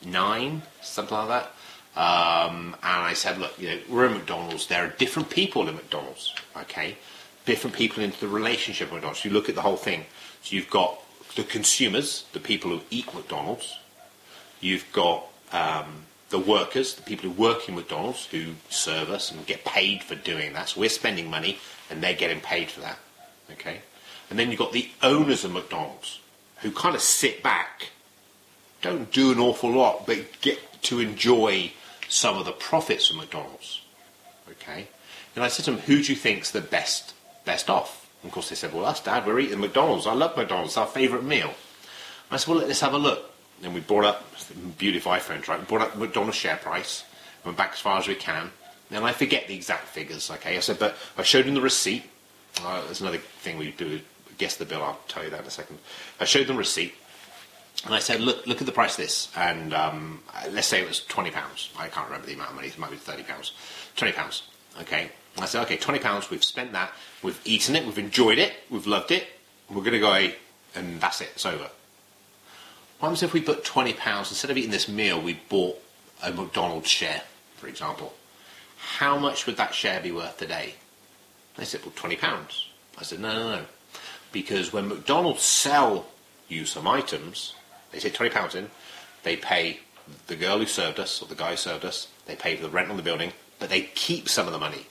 nine, 0.06 0.62
something 0.82 1.18
like 1.18 1.28
that. 1.28 1.52
Um, 1.96 2.76
and 2.84 3.04
I 3.04 3.14
said, 3.14 3.38
look, 3.38 3.58
you 3.60 3.70
know, 3.70 3.80
we're 3.90 4.06
in 4.06 4.14
McDonald's. 4.14 4.68
There 4.68 4.86
are 4.86 4.90
different 4.90 5.30
people 5.30 5.68
in 5.68 5.76
McDonald's, 5.76 6.34
okay? 6.56 6.98
Different 7.46 7.76
people 7.76 8.04
into 8.04 8.20
the 8.20 8.28
relationship 8.28 8.90
with 8.90 8.96
McDonald's. 8.96 9.26
You 9.26 9.32
look 9.32 9.50
at 9.50 9.56
the 9.56 9.62
whole 9.62 9.78
thing. 9.78 10.06
So 10.44 10.56
you've 10.56 10.70
got 10.70 11.02
the 11.36 11.44
consumers, 11.44 12.26
the 12.34 12.40
people 12.40 12.72
who 12.72 12.82
eat 12.90 13.14
McDonald's. 13.14 13.80
You've 14.62 14.86
got 14.92 15.26
um, 15.52 16.04
the 16.30 16.40
workers, 16.40 16.96
the 16.96 17.02
people 17.02 17.30
who 17.30 17.42
work 17.42 17.70
in 17.70 17.76
McDonald's, 17.76 18.26
who 18.26 18.54
serve 18.70 19.10
us 19.10 19.32
and 19.32 19.46
get 19.46 19.66
paid 19.66 20.04
for 20.04 20.16
doing 20.16 20.54
that. 20.54 20.70
So 20.70 20.82
we're 20.82 20.90
spending 20.90 21.30
money 21.30 21.60
and 21.90 22.04
they're 22.04 22.14
getting 22.14 22.42
paid 22.42 22.70
for 22.70 22.82
that, 22.82 23.00
okay? 23.52 23.80
And 24.30 24.38
then 24.38 24.50
you've 24.50 24.60
got 24.60 24.74
the 24.74 24.90
owners 25.02 25.44
of 25.44 25.52
McDonald's, 25.52 26.20
who 26.58 26.72
kind 26.72 26.96
of 26.96 27.02
sit 27.02 27.42
back 27.42 27.90
don't 28.82 29.12
do 29.12 29.32
an 29.32 29.40
awful 29.40 29.72
lot, 29.72 30.06
but 30.06 30.42
get 30.42 30.82
to 30.84 31.00
enjoy 31.00 31.72
some 32.08 32.38
of 32.38 32.46
the 32.46 32.52
profits 32.52 33.10
of 33.10 33.18
McDonald's. 33.18 33.82
Okay? 34.50 34.88
And 35.36 35.44
I 35.44 35.48
said 35.48 35.66
to 35.66 35.72
them, 35.72 35.82
who 35.82 36.02
do 36.02 36.12
you 36.12 36.16
think's 36.18 36.52
the 36.52 36.62
best 36.62 37.14
best 37.46 37.70
off? 37.70 38.10
And 38.22 38.30
of 38.30 38.34
course 38.34 38.50
they 38.50 38.56
said, 38.56 38.74
well, 38.74 38.86
us, 38.86 39.02
Dad, 39.02 39.26
we're 39.26 39.40
eating 39.40 39.60
McDonald's. 39.60 40.08
I 40.08 40.14
love 40.14 40.36
McDonald's. 40.38 40.72
It's 40.72 40.78
our 40.78 40.88
favourite 40.88 41.24
meal. 41.24 41.54
I 42.32 42.38
said, 42.38 42.54
well, 42.54 42.66
let's 42.66 42.80
have 42.82 42.94
a 42.94 42.98
look. 42.98 43.32
And 43.64 43.74
we 43.74 43.82
brought 43.82 44.06
up, 44.06 44.26
beauty 44.78 44.98
of 44.98 45.04
iPhones, 45.04 45.48
right? 45.48 45.60
We 45.60 45.66
brought 45.66 45.82
up 45.82 45.98
McDonald's 45.98 46.38
share 46.38 46.58
price, 46.58 47.04
went 47.44 47.58
back 47.58 47.74
as 47.74 47.80
far 47.80 48.00
as 48.00 48.08
we 48.08 48.16
can. 48.16 48.52
And 48.92 49.06
I 49.06 49.12
forget 49.12 49.48
the 49.48 49.56
exact 49.56 49.88
figures, 49.88 50.32
okay? 50.32 50.58
I 50.58 50.62
said, 50.62 50.80
but 50.80 50.96
I 51.18 51.24
showed 51.24 51.46
them 51.46 51.54
the 51.54 51.62
receipt. 51.62 52.04
Uh, 52.64 52.84
there's 52.86 53.02
another 53.02 53.18
thing 53.18 53.58
we 53.58 53.72
do, 53.72 54.00
guess 54.38 54.56
the 54.56 54.66
bill, 54.66 54.82
I'll 54.82 55.00
tell 55.08 55.24
you 55.24 55.30
that 55.30 55.42
in 55.42 55.46
a 55.46 55.52
second. 55.52 55.78
I 56.20 56.26
showed 56.26 56.48
them 56.48 56.58
receipt. 56.58 56.96
And 57.86 57.94
I 57.94 58.00
said, 58.00 58.20
look, 58.20 58.46
look 58.48 58.60
at 58.60 58.66
the 58.66 58.74
price 58.74 58.92
of 58.92 58.98
this. 58.98 59.32
And 59.38 59.74
um, 59.74 60.22
let's 60.52 60.68
say 60.68 60.82
it 60.82 60.88
was 60.88 61.02
£20. 61.02 61.32
I 61.78 61.88
can't 61.88 62.08
remember 62.08 62.28
the 62.28 62.34
amount 62.34 62.50
of 62.50 62.56
money. 62.56 62.68
It 62.68 62.78
might 62.78 62.92
be 62.92 62.98
£30. 62.98 63.24
£20. 63.96 64.42
Okay. 64.82 65.12
And 65.36 65.44
I 65.44 65.46
said, 65.46 65.62
okay, 65.64 65.78
£20. 65.78 66.30
We've 66.30 66.44
spent 66.44 66.74
that. 66.74 66.92
We've 67.22 67.40
eaten 67.46 67.76
it. 67.76 67.86
We've 67.86 68.00
enjoyed 68.00 68.38
it. 68.38 68.54
We've 68.70 68.88
loved 68.88 69.12
it. 69.12 69.28
We're 69.70 69.82
going 69.82 69.94
to 69.94 70.00
go 70.00 70.30
and 70.76 71.00
that's 71.00 71.22
it. 71.22 71.30
It's 71.36 71.46
over. 71.46 71.70
What 73.00 73.08
happens 73.08 73.24
if 73.24 73.34
we 73.34 73.42
put 73.42 73.64
£20, 73.64 74.18
instead 74.30 74.52
of 74.52 74.58
eating 74.58 74.72
this 74.72 74.90
meal, 74.90 75.22
we 75.22 75.40
bought 75.48 75.82
a 76.22 76.32
McDonald's 76.32 76.90
share, 76.90 77.22
for 77.56 77.68
example? 77.68 78.14
How 78.78 79.18
much 79.18 79.46
would 79.46 79.56
that 79.58 79.74
share 79.74 80.02
be 80.02 80.12
worth 80.12 80.38
today? 80.38 80.76
They 81.56 81.64
said, 81.64 81.82
well, 81.82 81.92
£20. 81.92 82.20
I 82.98 83.04
said, 83.04 83.20
no, 83.20 83.34
no, 83.34 83.56
no. 83.56 83.66
Because 84.32 84.74
when 84.74 84.90
McDonald's 84.90 85.44
sell 85.44 86.08
you 86.50 86.66
some 86.66 86.88
items, 86.88 87.54
they 87.92 88.00
say 88.00 88.10
twenty 88.10 88.32
pounds 88.32 88.56
in. 88.56 88.70
They 89.24 89.36
pay 89.36 89.80
the 90.28 90.36
girl 90.36 90.60
who 90.60 90.66
served 90.66 91.00
us 91.00 91.22
or 91.22 91.28
the 91.28 91.36
guy 91.36 91.52
who 91.52 91.58
served 91.58 91.86
us. 91.86 92.08
They 92.26 92.36
pay 92.36 92.56
for 92.56 92.64
the 92.64 92.70
rent 92.70 92.92
on 92.92 92.98
the 92.98 93.04
building, 93.04 93.32
but 93.60 93.70
they 93.70 93.82
keep 93.82 94.30
some 94.30 94.46
of 94.46 94.54
the 94.54 94.60
money. 94.60 94.88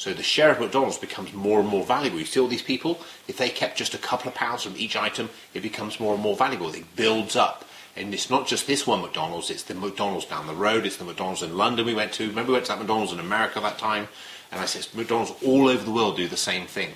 So 0.00 0.14
the 0.14 0.22
share 0.22 0.50
of 0.50 0.60
McDonald's 0.60 0.96
becomes 0.96 1.34
more 1.34 1.60
and 1.60 1.68
more 1.68 1.84
valuable. 1.84 2.18
You 2.18 2.24
see 2.24 2.40
all 2.40 2.48
these 2.48 2.62
people, 2.62 3.02
if 3.28 3.36
they 3.36 3.50
kept 3.50 3.76
just 3.76 3.92
a 3.92 3.98
couple 3.98 4.28
of 4.28 4.34
pounds 4.34 4.62
from 4.62 4.72
each 4.78 4.96
item, 4.96 5.28
it 5.52 5.60
becomes 5.60 6.00
more 6.00 6.14
and 6.14 6.22
more 6.22 6.34
valuable. 6.34 6.74
It 6.74 6.96
builds 6.96 7.36
up. 7.36 7.66
And 7.94 8.14
it's 8.14 8.30
not 8.30 8.46
just 8.46 8.66
this 8.66 8.86
one 8.86 9.02
McDonald's, 9.02 9.50
it's 9.50 9.64
the 9.64 9.74
McDonald's 9.74 10.24
down 10.24 10.46
the 10.46 10.54
road, 10.54 10.86
it's 10.86 10.96
the 10.96 11.04
McDonald's 11.04 11.42
in 11.42 11.54
London 11.54 11.84
we 11.84 11.92
went 11.92 12.14
to. 12.14 12.26
Remember 12.26 12.48
we 12.48 12.54
went 12.54 12.64
to 12.64 12.72
that 12.72 12.78
McDonald's 12.78 13.12
in 13.12 13.20
America 13.20 13.60
that 13.60 13.76
time? 13.76 14.08
And 14.50 14.58
I 14.58 14.64
said, 14.64 14.88
McDonald's 14.94 15.34
all 15.44 15.68
over 15.68 15.84
the 15.84 15.92
world 15.92 16.16
do 16.16 16.28
the 16.28 16.36
same 16.38 16.66
thing. 16.66 16.94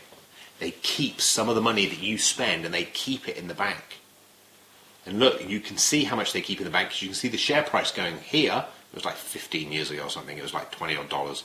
They 0.58 0.70
keep 0.70 1.20
some 1.20 1.50
of 1.50 1.56
the 1.56 1.60
money 1.60 1.84
that 1.84 2.00
you 2.00 2.16
spend 2.16 2.64
and 2.64 2.72
they 2.72 2.84
keep 2.84 3.28
it 3.28 3.36
in 3.36 3.48
the 3.48 3.54
bank. 3.54 4.00
And 5.04 5.18
look, 5.18 5.46
you 5.46 5.60
can 5.60 5.76
see 5.76 6.04
how 6.04 6.16
much 6.16 6.32
they 6.32 6.40
keep 6.40 6.58
in 6.58 6.64
the 6.64 6.70
bank 6.70 6.88
because 6.88 7.02
you 7.02 7.08
can 7.08 7.16
see 7.16 7.28
the 7.28 7.36
share 7.36 7.64
price 7.64 7.92
going 7.92 8.16
here. 8.20 8.64
It 8.92 8.94
was 8.94 9.04
like 9.04 9.16
15 9.16 9.72
years 9.72 9.90
ago 9.90 10.04
or 10.04 10.10
something. 10.10 10.38
It 10.38 10.42
was 10.42 10.54
like 10.54 10.70
20 10.70 10.96
odd 10.96 11.10
dollars. 11.10 11.44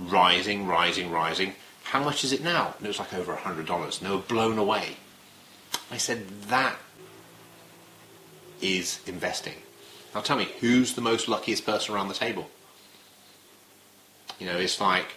Rising, 0.00 0.66
rising, 0.66 1.10
rising. 1.10 1.54
How 1.84 2.02
much 2.02 2.24
is 2.24 2.32
it 2.32 2.42
now? 2.42 2.74
And 2.78 2.86
it 2.86 2.88
was 2.88 2.98
like 2.98 3.12
over 3.14 3.34
$100. 3.34 4.00
And 4.00 4.10
they 4.10 4.14
were 4.14 4.22
blown 4.22 4.58
away. 4.58 4.96
I 5.90 5.96
said, 5.96 6.28
that 6.48 6.76
is 8.60 9.00
investing. 9.06 9.56
Now 10.14 10.20
tell 10.20 10.36
me, 10.36 10.48
who's 10.60 10.94
the 10.94 11.00
most 11.00 11.28
luckiest 11.28 11.66
person 11.66 11.94
around 11.94 12.08
the 12.08 12.14
table? 12.14 12.48
You 14.38 14.46
know, 14.46 14.56
it's 14.56 14.80
like 14.80 15.16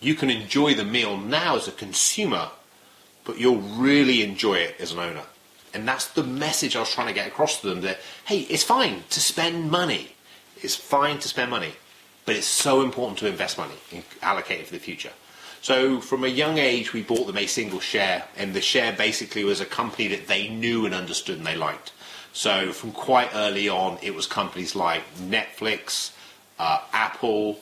you 0.00 0.14
can 0.14 0.30
enjoy 0.30 0.74
the 0.74 0.84
meal 0.84 1.16
now 1.16 1.56
as 1.56 1.68
a 1.68 1.72
consumer, 1.72 2.50
but 3.24 3.38
you'll 3.38 3.60
really 3.60 4.22
enjoy 4.22 4.54
it 4.54 4.76
as 4.80 4.92
an 4.92 4.98
owner. 4.98 5.24
And 5.74 5.86
that's 5.86 6.06
the 6.06 6.24
message 6.24 6.76
I 6.76 6.80
was 6.80 6.92
trying 6.92 7.08
to 7.08 7.12
get 7.12 7.28
across 7.28 7.60
to 7.60 7.68
them 7.68 7.82
that, 7.82 7.98
hey, 8.24 8.40
it's 8.40 8.62
fine 8.62 9.02
to 9.10 9.20
spend 9.20 9.70
money. 9.70 10.12
It's 10.62 10.74
fine 10.74 11.18
to 11.18 11.28
spend 11.28 11.50
money, 11.50 11.72
but 12.28 12.36
it's 12.36 12.46
so 12.46 12.82
important 12.82 13.18
to 13.18 13.26
invest 13.26 13.56
money 13.56 13.72
and 13.90 14.04
allocate 14.20 14.60
it 14.60 14.66
for 14.66 14.74
the 14.74 14.78
future. 14.78 15.12
So 15.62 15.98
from 15.98 16.24
a 16.24 16.28
young 16.28 16.58
age, 16.58 16.92
we 16.92 17.02
bought 17.02 17.26
them 17.26 17.38
a 17.38 17.46
single 17.46 17.80
share, 17.80 18.22
and 18.36 18.52
the 18.52 18.60
share 18.60 18.92
basically 18.92 19.44
was 19.44 19.62
a 19.62 19.64
company 19.64 20.08
that 20.08 20.26
they 20.26 20.48
knew 20.48 20.84
and 20.84 20.94
understood 20.94 21.38
and 21.38 21.46
they 21.46 21.56
liked. 21.56 21.90
So 22.34 22.72
from 22.72 22.92
quite 22.92 23.30
early 23.34 23.66
on, 23.70 23.96
it 24.02 24.14
was 24.14 24.26
companies 24.26 24.76
like 24.76 25.04
Netflix, 25.16 26.12
uh, 26.58 26.82
Apple, 26.92 27.60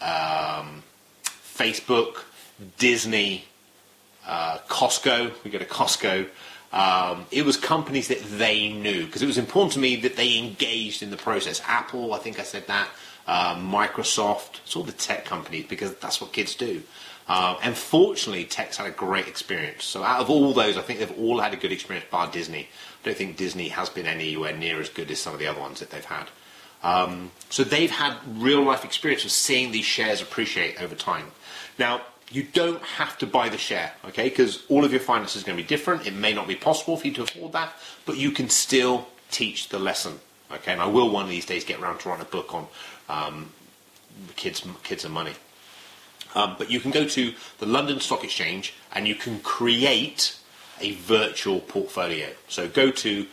um, 0.00 0.84
Facebook, 1.24 2.22
Disney, 2.78 3.46
uh, 4.28 4.58
Costco. 4.68 5.32
We 5.42 5.50
go 5.50 5.58
to 5.58 5.64
Costco. 5.64 6.28
Um, 6.72 7.26
it 7.32 7.44
was 7.44 7.56
companies 7.56 8.06
that 8.06 8.22
they 8.38 8.68
knew 8.68 9.06
because 9.06 9.22
it 9.22 9.26
was 9.26 9.38
important 9.38 9.72
to 9.72 9.80
me 9.80 9.96
that 9.96 10.14
they 10.14 10.38
engaged 10.38 11.02
in 11.02 11.10
the 11.10 11.16
process. 11.16 11.60
Apple, 11.66 12.14
I 12.14 12.18
think 12.18 12.38
I 12.38 12.44
said 12.44 12.68
that. 12.68 12.88
Uh, 13.28 13.54
Microsoft, 13.56 14.60
it's 14.64 14.74
all 14.74 14.82
the 14.82 14.92
tech 14.92 15.26
companies 15.26 15.66
because 15.68 15.94
that's 15.96 16.18
what 16.20 16.32
kids 16.32 16.54
do. 16.54 16.82
Um, 17.28 17.58
and 17.62 17.76
fortunately, 17.76 18.46
tech's 18.46 18.78
had 18.78 18.86
a 18.86 18.90
great 18.90 19.28
experience. 19.28 19.84
So 19.84 20.02
out 20.02 20.20
of 20.20 20.30
all 20.30 20.54
those, 20.54 20.78
I 20.78 20.82
think 20.82 20.98
they've 20.98 21.18
all 21.18 21.38
had 21.38 21.52
a 21.52 21.56
good 21.56 21.70
experience 21.70 22.06
bar 22.10 22.30
Disney. 22.30 22.68
I 23.02 23.04
don't 23.04 23.16
think 23.18 23.36
Disney 23.36 23.68
has 23.68 23.90
been 23.90 24.06
anywhere 24.06 24.56
near 24.56 24.80
as 24.80 24.88
good 24.88 25.10
as 25.10 25.20
some 25.20 25.34
of 25.34 25.38
the 25.38 25.46
other 25.46 25.60
ones 25.60 25.80
that 25.80 25.90
they've 25.90 26.04
had. 26.04 26.28
Um, 26.82 27.30
so 27.50 27.64
they've 27.64 27.90
had 27.90 28.16
real 28.36 28.62
life 28.62 28.82
experience 28.84 29.26
of 29.26 29.30
seeing 29.30 29.72
these 29.72 29.84
shares 29.84 30.22
appreciate 30.22 30.80
over 30.80 30.94
time. 30.94 31.26
Now, 31.78 32.00
you 32.30 32.42
don't 32.42 32.82
have 32.82 33.18
to 33.18 33.26
buy 33.26 33.48
the 33.50 33.58
share, 33.58 33.92
okay? 34.06 34.28
Because 34.28 34.64
all 34.68 34.84
of 34.84 34.92
your 34.92 35.00
finances 35.00 35.42
are 35.42 35.46
going 35.46 35.58
to 35.58 35.62
be 35.62 35.68
different. 35.68 36.06
It 36.06 36.14
may 36.14 36.32
not 36.32 36.46
be 36.46 36.54
possible 36.54 36.96
for 36.96 37.06
you 37.06 37.14
to 37.14 37.22
afford 37.22 37.52
that, 37.52 37.72
but 38.06 38.16
you 38.16 38.30
can 38.30 38.48
still 38.48 39.06
teach 39.30 39.68
the 39.68 39.78
lesson, 39.78 40.20
okay? 40.52 40.72
And 40.72 40.80
I 40.80 40.86
will 40.86 41.10
one 41.10 41.24
of 41.24 41.30
these 41.30 41.46
days 41.46 41.64
get 41.64 41.80
around 41.80 42.00
to 42.00 42.08
writing 42.08 42.26
a 42.26 42.28
book 42.28 42.54
on 42.54 42.66
um, 43.08 43.50
kids, 44.36 44.66
kids 44.82 45.04
and 45.04 45.12
money. 45.12 45.32
Um, 46.34 46.56
but 46.58 46.70
you 46.70 46.80
can 46.80 46.90
go 46.90 47.06
to 47.06 47.32
the 47.58 47.66
London 47.66 48.00
Stock 48.00 48.24
Exchange 48.24 48.74
and 48.92 49.08
you 49.08 49.14
can 49.14 49.40
create 49.40 50.38
a 50.80 50.92
virtual 50.94 51.60
portfolio. 51.60 52.28
So 52.48 52.68
go 52.68 52.90
to 52.90 53.26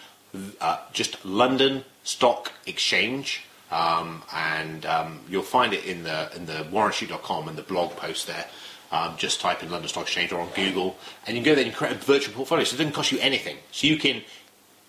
uh, 0.62 0.80
just 0.94 1.24
London 1.26 1.84
Stock 2.04 2.52
Exchange. 2.66 3.44
Um, 3.72 4.24
and 4.34 4.86
um, 4.86 5.20
you'll 5.28 5.42
find 5.42 5.74
it 5.74 5.86
in 5.86 6.04
the 6.04 6.34
in 6.36 6.46
the 6.46 6.66
warrenshute.com 6.72 7.48
and 7.48 7.58
the 7.58 7.64
blog 7.64 7.96
post 7.96 8.28
there. 8.28 8.46
Um, 8.92 9.18
just 9.18 9.42
type 9.42 9.64
in 9.64 9.72
London 9.72 9.90
Stock 9.90 10.04
Exchange 10.04 10.32
or 10.32 10.40
on 10.40 10.50
Google, 10.56 10.96
and 11.26 11.36
you 11.36 11.44
can 11.44 11.52
go 11.52 11.56
there 11.56 11.66
and 11.66 11.74
create 11.74 11.96
a 11.96 12.00
virtual 12.00 12.36
portfolio. 12.36 12.64
So 12.64 12.76
it 12.76 12.78
doesn't 12.78 12.94
cost 12.94 13.12
you 13.12 13.20
anything. 13.20 13.58
So 13.72 13.88
you 13.88 13.98
can 13.98 14.22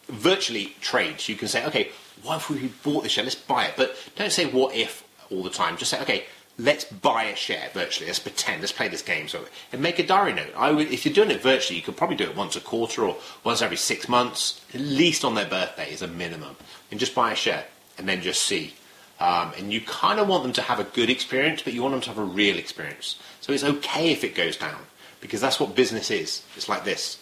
virtually 0.09 0.77
trade. 0.81 1.21
So 1.21 1.33
you 1.33 1.39
can 1.39 1.49
say, 1.49 1.65
okay, 1.67 1.91
what 2.23 2.37
if 2.37 2.51
we 2.51 2.69
bought 2.83 3.03
this 3.03 3.13
share? 3.13 3.25
Let's 3.25 3.37
buy 3.37 3.67
it. 3.67 3.75
But 3.77 3.97
don't 4.17 4.33
say 4.33 4.47
what 4.47 4.75
if 4.75 5.05
all 5.31 5.43
the 5.43 5.51
time. 5.51 5.77
Just 5.77 5.91
say, 5.91 6.01
okay, 6.03 6.25
let's 6.59 6.85
buy 6.85 7.25
a 7.25 7.37
share 7.37 7.69
virtually. 7.73 8.07
Let's 8.07 8.19
pretend. 8.19 8.61
Let's 8.61 8.73
play 8.73 8.89
this 8.89 9.03
game. 9.03 9.29
So 9.29 9.45
and 9.73 9.83
make 9.83 9.99
a 9.99 10.07
diary 10.07 10.33
note. 10.33 10.53
I 10.57 10.71
would, 10.71 10.91
if 10.93 11.05
you're 11.05 11.15
doing 11.15 11.31
it 11.31 11.43
virtually, 11.43 11.77
you 11.77 11.83
could 11.83 11.97
probably 11.97 12.17
do 12.17 12.25
it 12.25 12.37
once 12.37 12.57
a 12.57 12.61
quarter 12.61 13.05
or 13.05 13.17
once 13.45 13.63
every 13.63 13.77
six 13.77 14.09
months, 14.09 14.61
at 14.75 14.81
least 14.81 15.25
on 15.25 15.35
their 15.35 15.47
birthday 15.47 15.93
is 15.93 16.03
a 16.03 16.09
minimum. 16.09 16.57
And 16.91 17.01
just 17.01 17.15
buy 17.15 17.33
a 17.33 17.37
share 17.37 17.65
and 17.99 18.09
then 18.09 18.21
just 18.23 18.43
see. 18.43 18.75
Um, 19.19 19.53
and 19.57 19.73
you 19.73 19.81
kind 19.81 20.21
of 20.21 20.29
want 20.29 20.43
them 20.43 20.53
to 20.55 20.63
have 20.63 20.79
a 20.79 20.85
good 20.85 21.09
experience, 21.09 21.63
but 21.63 21.73
you 21.73 21.83
want 21.83 21.93
them 21.93 22.03
to 22.03 22.09
have 22.11 22.19
a 22.19 22.25
real 22.25 22.59
experience. 22.59 23.19
So 23.41 23.53
it's 23.53 23.65
okay 23.65 24.13
if 24.13 24.25
it 24.25 24.35
goes 24.35 24.57
down 24.57 24.81
because 25.21 25.41
that's 25.41 25.59
what 25.59 25.75
business 25.75 26.11
is. 26.11 26.43
It's 26.55 26.69
like 26.69 26.85
this. 26.85 27.19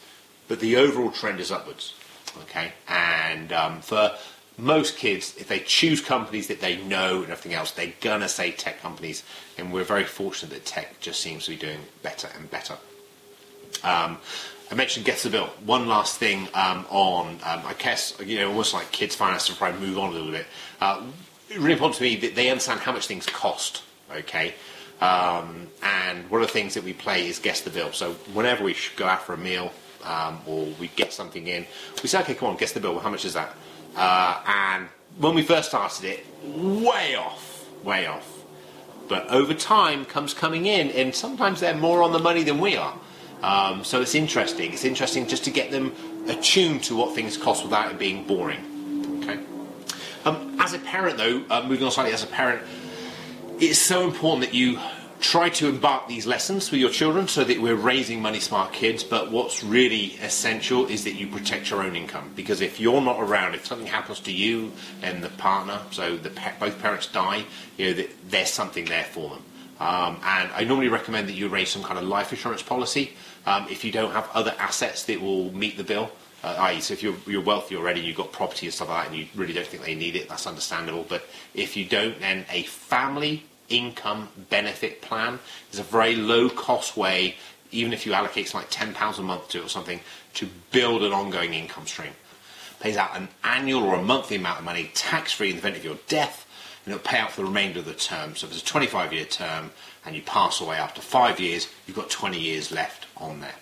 But 0.48 0.60
the 0.60 0.76
overall 0.76 1.10
trend 1.10 1.40
is 1.40 1.52
upwards. 1.52 1.94
Okay, 2.42 2.72
and 2.88 3.52
um, 3.52 3.80
for 3.80 4.16
most 4.56 4.96
kids, 4.96 5.34
if 5.36 5.48
they 5.48 5.60
choose 5.60 6.00
companies 6.00 6.46
that 6.48 6.60
they 6.60 6.76
know 6.76 7.22
and 7.22 7.32
everything 7.32 7.54
else, 7.54 7.72
they're 7.72 7.92
gonna 8.00 8.28
say 8.28 8.52
tech 8.52 8.80
companies, 8.80 9.24
and 9.58 9.72
we're 9.72 9.84
very 9.84 10.04
fortunate 10.04 10.52
that 10.52 10.64
tech 10.64 11.00
just 11.00 11.20
seems 11.20 11.44
to 11.46 11.50
be 11.50 11.56
doing 11.56 11.80
better 12.02 12.28
and 12.36 12.50
better. 12.50 12.74
Um, 13.82 14.18
I 14.70 14.74
mentioned 14.74 15.04
Guess 15.04 15.24
the 15.24 15.30
Bill. 15.30 15.46
One 15.64 15.88
last 15.88 16.18
thing 16.18 16.48
um, 16.54 16.86
on, 16.88 17.34
um, 17.44 17.62
I 17.66 17.74
guess, 17.78 18.16
you 18.24 18.38
know, 18.38 18.48
almost 18.48 18.72
like 18.72 18.90
kids' 18.92 19.14
finance 19.14 19.46
to 19.46 19.54
probably 19.54 19.86
move 19.86 19.98
on 19.98 20.10
a 20.10 20.12
little 20.12 20.30
bit. 20.30 20.46
Uh, 20.80 21.02
really 21.50 21.72
important 21.72 21.96
to 21.96 22.02
me 22.02 22.16
that 22.16 22.34
they 22.34 22.48
understand 22.48 22.80
how 22.80 22.92
much 22.92 23.06
things 23.06 23.26
cost, 23.26 23.82
okay? 24.10 24.54
Um, 25.00 25.68
and 25.82 26.30
one 26.30 26.40
of 26.40 26.46
the 26.46 26.52
things 26.52 26.74
that 26.74 26.84
we 26.84 26.92
play 26.92 27.26
is 27.26 27.38
Guess 27.38 27.62
the 27.62 27.70
Bill. 27.70 27.92
So 27.92 28.12
whenever 28.32 28.64
we 28.64 28.76
go 28.96 29.06
out 29.06 29.22
for 29.22 29.34
a 29.34 29.38
meal 29.38 29.72
um, 30.04 30.40
or 30.46 30.66
we 30.78 30.88
get 30.88 31.12
something 31.12 31.46
in, 31.46 31.66
we 32.02 32.08
say, 32.08 32.20
okay, 32.20 32.34
come 32.34 32.48
on, 32.48 32.56
guess 32.56 32.72
the 32.72 32.80
bill. 32.80 32.98
How 32.98 33.10
much 33.10 33.24
is 33.24 33.34
that? 33.34 33.54
Uh, 33.96 34.42
and 34.46 34.88
when 35.18 35.34
we 35.34 35.42
first 35.42 35.68
started 35.68 36.04
it, 36.04 36.26
way 36.44 37.14
off, 37.14 37.68
way 37.84 38.06
off. 38.06 38.30
But 39.08 39.28
over 39.28 39.54
time 39.54 40.04
comes 40.04 40.34
coming 40.34 40.66
in, 40.66 40.90
and 40.90 41.14
sometimes 41.14 41.60
they're 41.60 41.76
more 41.76 42.02
on 42.02 42.12
the 42.12 42.18
money 42.18 42.42
than 42.42 42.58
we 42.58 42.76
are. 42.76 42.98
Um, 43.42 43.84
so 43.84 44.00
it's 44.00 44.14
interesting. 44.14 44.72
It's 44.72 44.84
interesting 44.84 45.26
just 45.26 45.44
to 45.44 45.50
get 45.50 45.70
them 45.70 45.92
attuned 46.28 46.82
to 46.84 46.96
what 46.96 47.14
things 47.14 47.36
cost 47.36 47.62
without 47.62 47.90
it 47.90 47.98
being 47.98 48.26
boring. 48.26 49.20
Okay. 49.22 49.38
Um, 50.24 50.56
as 50.58 50.72
a 50.72 50.78
parent, 50.78 51.18
though, 51.18 51.44
uh, 51.50 51.62
moving 51.68 51.84
on 51.84 51.92
slightly, 51.92 52.14
as 52.14 52.22
a 52.22 52.28
parent, 52.28 52.62
it's 53.58 53.78
so 53.78 54.04
important 54.04 54.50
that 54.50 54.54
you 54.54 54.78
try 55.24 55.48
to 55.48 55.68
embark 55.68 56.06
these 56.06 56.26
lessons 56.26 56.68
for 56.68 56.76
your 56.76 56.90
children 56.90 57.26
so 57.26 57.42
that 57.42 57.58
we're 57.58 57.74
raising 57.74 58.20
money 58.20 58.38
smart 58.38 58.74
kids 58.74 59.02
but 59.02 59.30
what's 59.30 59.64
really 59.64 60.12
essential 60.22 60.86
is 60.86 61.04
that 61.04 61.14
you 61.14 61.26
protect 61.26 61.70
your 61.70 61.82
own 61.82 61.96
income 61.96 62.30
because 62.36 62.60
if 62.60 62.78
you're 62.78 63.00
not 63.00 63.18
around 63.18 63.54
if 63.54 63.64
something 63.64 63.86
happens 63.86 64.20
to 64.20 64.30
you 64.30 64.70
and 65.00 65.24
the 65.24 65.30
partner 65.30 65.80
so 65.90 66.18
the 66.18 66.30
both 66.60 66.78
parents 66.78 67.06
die 67.06 67.42
you 67.78 67.86
know 67.86 67.92
that 67.94 68.10
there's 68.28 68.50
something 68.50 68.84
there 68.84 69.04
for 69.04 69.30
them 69.30 69.42
um, 69.80 70.20
and 70.22 70.50
I 70.52 70.64
normally 70.64 70.88
recommend 70.88 71.26
that 71.28 71.32
you 71.32 71.48
raise 71.48 71.70
some 71.70 71.82
kind 71.82 71.98
of 71.98 72.04
life 72.04 72.30
insurance 72.30 72.62
policy 72.62 73.14
um, 73.46 73.66
if 73.70 73.82
you 73.82 73.90
don't 73.90 74.12
have 74.12 74.28
other 74.34 74.54
assets 74.58 75.04
that 75.04 75.20
will 75.20 75.50
meet 75.52 75.76
the 75.76 75.84
bill. 75.84 76.10
Uh, 76.44 76.54
i.e., 76.60 76.80
so 76.80 76.92
if 76.92 77.02
you're, 77.02 77.16
you're 77.26 77.42
wealthy 77.42 77.74
already, 77.74 78.00
you've 78.00 78.16
got 78.16 78.30
property 78.30 78.66
and 78.66 78.74
stuff 78.74 78.90
like 78.90 79.04
that, 79.04 79.10
and 79.10 79.18
you 79.18 79.26
really 79.34 79.54
don't 79.54 79.66
think 79.66 79.82
they 79.82 79.94
need 79.94 80.14
it, 80.14 80.28
that's 80.28 80.46
understandable. 80.46 81.04
But 81.08 81.24
if 81.54 81.74
you 81.74 81.86
don't, 81.86 82.20
then 82.20 82.44
a 82.50 82.64
family 82.64 83.42
income 83.68 84.28
benefit 84.50 85.02
plan 85.02 85.38
is 85.72 85.78
a 85.78 85.82
very 85.82 86.16
low 86.16 86.48
cost 86.48 86.96
way, 86.96 87.36
even 87.70 87.92
if 87.92 88.06
you 88.06 88.12
allocate 88.12 88.52
like 88.54 88.70
£10 88.70 89.18
a 89.18 89.22
month 89.22 89.48
to 89.50 89.58
it 89.58 89.64
or 89.64 89.68
something, 89.68 90.00
to 90.34 90.48
build 90.70 91.02
an 91.02 91.12
ongoing 91.12 91.54
income 91.54 91.86
stream. 91.86 92.12
Pays 92.80 92.96
out 92.96 93.16
an 93.16 93.28
annual 93.42 93.84
or 93.84 93.94
a 93.94 94.02
monthly 94.02 94.36
amount 94.36 94.58
of 94.58 94.64
money 94.64 94.90
tax 94.94 95.32
free 95.32 95.50
in 95.50 95.56
the 95.56 95.60
event 95.60 95.76
of 95.76 95.84
your 95.84 95.96
death 96.08 96.44
and 96.84 96.94
it'll 96.94 97.04
pay 97.04 97.18
out 97.18 97.32
for 97.32 97.40
the 97.40 97.46
remainder 97.46 97.78
of 97.78 97.86
the 97.86 97.94
term. 97.94 98.36
So 98.36 98.46
if 98.46 98.52
it's 98.52 98.62
a 98.62 98.66
25 98.66 99.12
year 99.12 99.24
term 99.24 99.70
and 100.04 100.14
you 100.14 100.22
pass 100.22 100.60
away 100.60 100.76
after 100.76 101.00
five 101.00 101.40
years, 101.40 101.68
you've 101.86 101.96
got 101.96 102.10
20 102.10 102.38
years 102.38 102.70
left 102.70 103.06
on 103.16 103.40
there. 103.40 103.54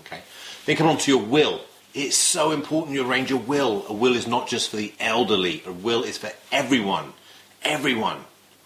Okay. 0.00 0.20
Then 0.64 0.76
come 0.76 0.88
on 0.88 0.98
to 0.98 1.10
your 1.10 1.22
will. 1.22 1.60
It's 1.94 2.16
so 2.16 2.50
important 2.50 2.94
you 2.94 3.08
arrange 3.08 3.30
a 3.30 3.36
will. 3.36 3.86
A 3.88 3.92
will 3.92 4.16
is 4.16 4.26
not 4.26 4.48
just 4.48 4.70
for 4.70 4.76
the 4.76 4.92
elderly. 4.98 5.62
A 5.64 5.72
will 5.72 6.02
is 6.02 6.18
for 6.18 6.30
everyone. 6.50 7.12
Everyone. 7.62 8.18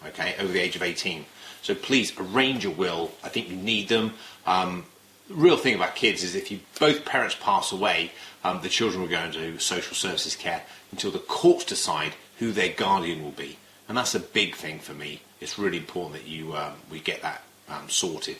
Okay, 0.07 0.35
over 0.39 0.51
the 0.51 0.59
age 0.59 0.75
of 0.75 0.81
18. 0.81 1.25
So 1.61 1.75
please 1.75 2.11
arrange 2.17 2.65
a 2.65 2.71
will. 2.71 3.11
I 3.23 3.29
think 3.29 3.49
you 3.49 3.55
need 3.55 3.87
them. 3.87 4.13
Um, 4.47 4.85
the 5.27 5.35
real 5.35 5.57
thing 5.57 5.75
about 5.75 5.95
kids 5.95 6.23
is 6.23 6.33
if 6.35 6.51
you 6.51 6.59
both 6.79 7.05
parents 7.05 7.35
pass 7.39 7.71
away, 7.71 8.11
um, 8.43 8.61
the 8.61 8.69
children 8.69 9.01
will 9.01 9.09
go 9.09 9.19
into 9.19 9.59
social 9.59 9.95
services 9.95 10.35
care 10.35 10.63
until 10.91 11.11
the 11.11 11.19
courts 11.19 11.65
decide 11.65 12.13
who 12.39 12.51
their 12.51 12.69
guardian 12.69 13.23
will 13.23 13.31
be 13.31 13.57
and 13.91 13.97
that's 13.97 14.15
a 14.15 14.21
big 14.21 14.55
thing 14.55 14.79
for 14.79 14.93
me. 14.93 15.19
It's 15.41 15.59
really 15.59 15.77
important 15.77 16.13
that 16.13 16.25
you 16.25 16.55
um, 16.55 16.75
we 16.89 17.01
get 17.01 17.21
that 17.23 17.43
um, 17.67 17.89
sorted. 17.89 18.37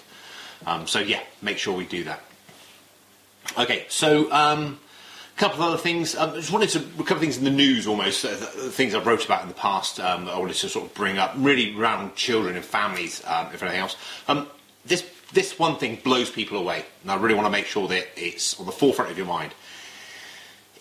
Um, 0.66 0.88
so 0.88 1.00
yeah, 1.00 1.20
make 1.42 1.58
sure 1.58 1.76
we 1.76 1.84
do 1.84 2.06
that. 2.06 2.22
Okay, 3.60 3.86
so 3.90 4.32
um, 4.32 4.80
couple 5.42 5.64
of 5.64 5.70
other 5.70 5.78
things. 5.78 6.16
Um, 6.16 6.30
I 6.30 6.36
just 6.36 6.52
wanted 6.52 6.70
to 6.70 6.80
a 6.80 6.84
couple 7.00 7.16
of 7.16 7.22
things 7.22 7.40
in 7.40 7.44
the 7.44 7.50
news, 7.50 7.88
almost 7.88 8.24
uh, 8.24 8.30
things 8.30 8.94
I've 8.94 9.08
wrote 9.08 9.26
about 9.26 9.42
in 9.42 9.48
the 9.48 9.56
past. 9.56 10.00
Um, 10.00 10.26
that 10.26 10.36
I 10.36 10.38
wanted 10.38 10.56
to 10.58 10.70
sort 10.70 10.86
of 10.86 10.94
bring 10.94 11.18
up, 11.18 11.34
really 11.36 11.76
around 11.76 12.16
children 12.16 12.56
and 12.56 12.64
families, 12.64 13.24
if 13.26 13.64
anything 13.64 13.80
else. 13.80 13.98
this 14.86 15.04
this 15.34 15.58
one 15.58 15.78
thing 15.78 15.98
blows 16.04 16.30
people 16.30 16.58
away, 16.60 16.86
and 17.02 17.10
I 17.12 17.16
really 17.16 17.34
want 17.34 17.48
to 17.48 17.52
make 17.52 17.66
sure 17.66 17.88
that 17.88 18.08
it's 18.16 18.60
on 18.60 18.68
the 18.68 18.72
forefront 18.72 19.10
of 19.10 19.18
your 19.18 19.26
mind 19.26 19.54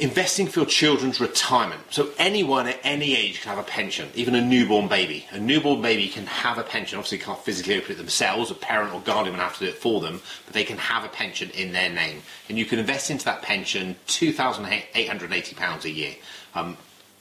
investing 0.00 0.46
for 0.46 0.60
your 0.60 0.68
children's 0.68 1.20
retirement. 1.20 1.80
So 1.90 2.10
anyone 2.18 2.66
at 2.66 2.80
any 2.82 3.14
age 3.14 3.42
can 3.42 3.50
have 3.50 3.58
a 3.58 3.68
pension, 3.68 4.08
even 4.14 4.34
a 4.34 4.40
newborn 4.40 4.88
baby. 4.88 5.26
A 5.30 5.38
newborn 5.38 5.82
baby 5.82 6.08
can 6.08 6.26
have 6.26 6.58
a 6.58 6.62
pension. 6.62 6.98
Obviously, 6.98 7.18
can't 7.18 7.38
physically 7.38 7.76
open 7.76 7.92
it 7.92 7.98
themselves. 7.98 8.50
A 8.50 8.54
parent 8.54 8.94
or 8.94 9.00
guardian 9.00 9.36
will 9.36 9.42
have 9.42 9.58
to 9.58 9.66
do 9.66 9.70
it 9.70 9.76
for 9.76 10.00
them, 10.00 10.22
but 10.46 10.54
they 10.54 10.64
can 10.64 10.78
have 10.78 11.04
a 11.04 11.08
pension 11.08 11.50
in 11.50 11.72
their 11.72 11.90
name, 11.90 12.22
and 12.48 12.58
you 12.58 12.64
can 12.64 12.78
invest 12.78 13.10
into 13.10 13.24
that 13.26 13.42
pension 13.42 13.94
two 14.06 14.32
thousand 14.32 14.66
eight 14.94 15.08
hundred 15.08 15.32
eighty 15.32 15.54
pounds 15.54 15.84
a 15.84 15.90
year. 15.90 16.14
Um, 16.54 16.76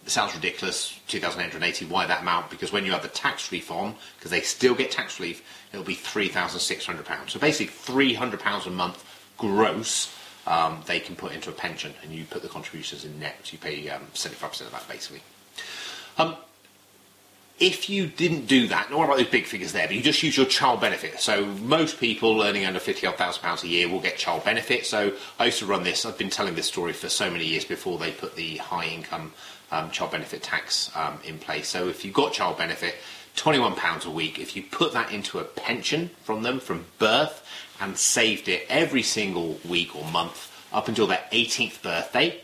it 0.06 0.12
sounds 0.12 0.34
ridiculous, 0.34 0.98
2,880. 1.10 1.86
Why 1.86 2.06
that 2.08 2.22
amount? 2.22 2.50
Because 2.50 2.72
when 2.72 2.86
you 2.86 2.94
have 2.94 3.04
the 3.04 3.10
tax 3.10 3.52
relief 3.52 3.70
on, 3.70 3.94
because 4.18 4.32
they 4.32 4.42
still 4.42 4.74
get 4.74 4.90
tax 4.90 5.20
relief, 5.20 5.44
it'll 5.72 5.86
be 5.86 5.94
3,600 5.94 7.06
pounds. 7.06 7.34
So 7.34 7.40
basically, 7.40 7.68
300 7.68 8.40
pounds 8.40 8.66
a 8.66 8.72
month 8.72 9.06
gross 9.38 10.12
um, 10.50 10.84
they 10.88 11.00
can 11.00 11.16
put 11.16 11.32
into 11.32 11.50
a 11.50 11.54
pension, 11.54 11.94
and 12.04 12.12
you 12.12 12.26
put 12.26 12.42
the 12.42 12.50
contributions 12.50 13.06
in 13.06 13.20
net. 13.20 13.36
So 13.44 13.54
you 13.54 13.60
pay 13.60 13.90
um, 13.90 14.08
75% 14.14 14.62
of 14.62 14.72
that 14.72 14.88
basically. 14.90 15.22
If 17.60 17.90
you 17.90 18.08
didn't 18.08 18.48
do 18.48 18.68
that, 18.70 18.90
not 18.90 19.04
about 19.04 19.18
those 19.18 19.28
big 19.28 19.46
figures 19.46 19.74
there, 19.74 19.86
but 19.86 19.96
you 19.96 20.02
just 20.02 20.24
use 20.24 20.38
your 20.38 20.46
child 20.46 20.80
benefit. 20.80 21.20
So 21.20 21.46
most 21.46 22.00
people 22.00 22.42
earning 22.42 22.66
under 22.66 22.80
fifty 22.80 23.06
odd 23.06 23.18
thousand 23.18 23.42
pounds 23.42 23.64
a 23.64 23.68
year 23.68 23.90
will 23.90 24.00
get 24.00 24.18
child 24.18 24.46
benefit. 24.46 24.86
So 24.86 25.14
I 25.38 25.46
used 25.46 25.60
to 25.60 25.66
run 25.66 25.84
this. 25.84 26.06
I've 26.06 26.18
been 26.18 26.30
telling 26.30 26.56
this 26.56 26.68
story 26.68 26.94
for 26.94 27.10
so 27.10 27.30
many 27.30 27.46
years 27.46 27.66
before 27.66 27.98
they 27.98 28.12
put 28.12 28.36
the 28.36 28.58
high 28.58 28.86
income 28.86 29.34
um, 29.72 29.92
child 29.92 30.12
benefit 30.12 30.42
tax 30.42 30.90
um, 30.96 31.20
in 31.26 31.38
place. 31.38 31.68
So 31.68 31.90
if 31.90 32.06
you 32.06 32.12
got 32.12 32.32
child 32.34 32.58
benefit, 32.58 32.96
twenty 33.36 33.60
one 33.60 33.76
pounds 33.76 34.06
a 34.06 34.10
week. 34.10 34.40
If 34.40 34.56
you 34.56 34.64
put 34.64 34.94
that 34.94 35.12
into 35.12 35.40
a 35.40 35.44
pension 35.44 36.12
from 36.24 36.44
them 36.44 36.60
from 36.60 36.86
birth, 36.98 37.46
and 37.80 37.98
saved 37.98 38.48
it 38.48 38.66
every 38.70 39.04
single 39.04 39.60
week 39.68 39.96
or 39.96 40.06
month 40.12 40.52
up 40.72 40.88
until 40.88 41.08
their 41.08 41.24
18th 41.32 41.82
birthday. 41.82 42.42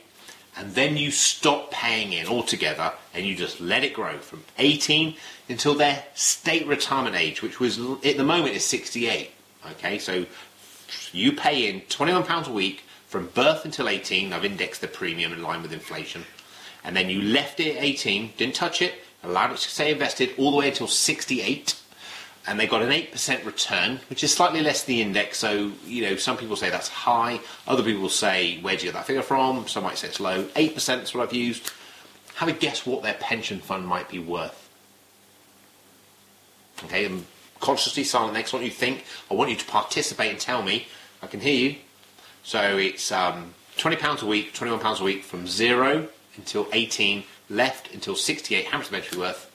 And 0.58 0.74
then 0.74 0.96
you 0.96 1.12
stop 1.12 1.72
paying 1.72 2.14
in 2.14 2.28
altogether 2.28 2.94
and 3.14 3.26
you 3.26 3.36
just 3.36 3.60
let 3.60 3.84
it 3.84 3.94
grow 3.94 4.18
from 4.20 4.44
18 4.58 5.16
until 5.50 5.76
their 5.76 6.04
state 6.14 6.66
retirement 6.66 7.16
age, 7.16 7.42
which 7.42 7.60
was 7.60 7.78
at 7.78 8.18
the 8.18 8.24
moment 8.24 8.56
is 8.56 8.64
68. 8.66 9.32
Okay, 9.72 10.00
so 10.00 10.26
you 11.12 11.34
pay 11.34 11.70
in 11.70 11.82
£21 11.82 12.48
a 12.48 12.52
week 12.52 12.84
from 13.08 13.28
birth 13.28 13.66
until 13.66 13.90
18. 13.90 14.32
I've 14.32 14.46
indexed 14.46 14.82
the 14.82 14.88
premium 14.88 15.34
in 15.34 15.42
line 15.42 15.62
with 15.62 15.74
inflation. 15.74 16.24
And 16.84 16.96
then 16.96 17.10
you 17.10 17.22
left 17.22 17.60
it 17.60 17.76
at 17.78 17.84
18, 17.84 18.34
didn't 18.38 18.56
touch 18.56 18.82
it, 18.82 18.94
allowed 19.24 19.52
it 19.52 19.58
to 19.58 19.70
stay 19.70 19.92
invested 19.92 20.32
all 20.38 20.52
the 20.52 20.58
way 20.58 20.70
until 20.70 20.88
68 20.88 21.82
and 22.48 22.60
they 22.60 22.68
got 22.68 22.82
an 22.84 22.90
8% 22.90 23.46
return, 23.46 24.00
which 24.10 24.24
is 24.24 24.32
slightly 24.32 24.62
less 24.62 24.84
than 24.84 24.96
the 24.96 25.02
index. 25.02 25.40
So, 25.40 25.72
you 25.86 26.04
know, 26.04 26.16
some 26.16 26.38
people 26.38 26.56
say 26.56 26.70
that's 26.70 26.90
high. 26.90 27.40
Other 27.68 27.82
people 27.82 28.08
say, 28.10 28.60
where 28.62 28.76
do 28.76 28.86
you 28.86 28.92
get 28.92 28.98
that 28.98 29.08
figure 29.08 29.24
from? 29.24 29.68
Some 29.68 29.84
might 29.84 29.98
say 29.98 30.10
it's 30.10 30.20
low. 30.20 30.44
8% 30.44 31.04
is 31.04 31.14
what 31.14 31.24
I've 31.28 31.34
used. 31.34 31.72
Have 32.36 32.50
a 32.50 32.54
guess 32.54 32.86
what 32.86 33.02
their 33.02 33.16
pension 33.16 33.60
fund 33.60 33.88
might 33.88 34.10
be 34.10 34.20
worth. 34.20 34.70
Okay, 36.84 37.06
I'm 37.06 37.26
consciously 37.62 38.04
silent 38.04 38.34
next. 38.34 38.54
What 38.54 38.64
you 38.64 38.70
think, 38.70 39.06
I 39.32 39.34
want 39.34 39.50
you 39.50 39.56
to 39.56 39.66
participate 39.66 40.30
and 40.30 40.40
tell 40.40 40.62
me. 40.62 40.88
I 41.24 41.28
can 41.28 41.40
hear 41.40 41.70
you. 41.72 41.76
So 42.44 42.78
it's 42.78 43.12
um, 43.12 43.56
£20 43.78 44.22
a 44.22 44.26
week, 44.26 44.54
£21 44.54 45.02
a 45.02 45.04
week 45.04 45.24
from 45.24 45.48
zero 45.48 46.10
until 46.38 46.68
18, 46.72 47.24
left 47.50 47.92
until 47.94 48.16
68. 48.16 48.66
How 48.66 48.78
much 48.78 48.92
is 48.94 49.10
the 49.10 49.20
worth? 49.20 49.52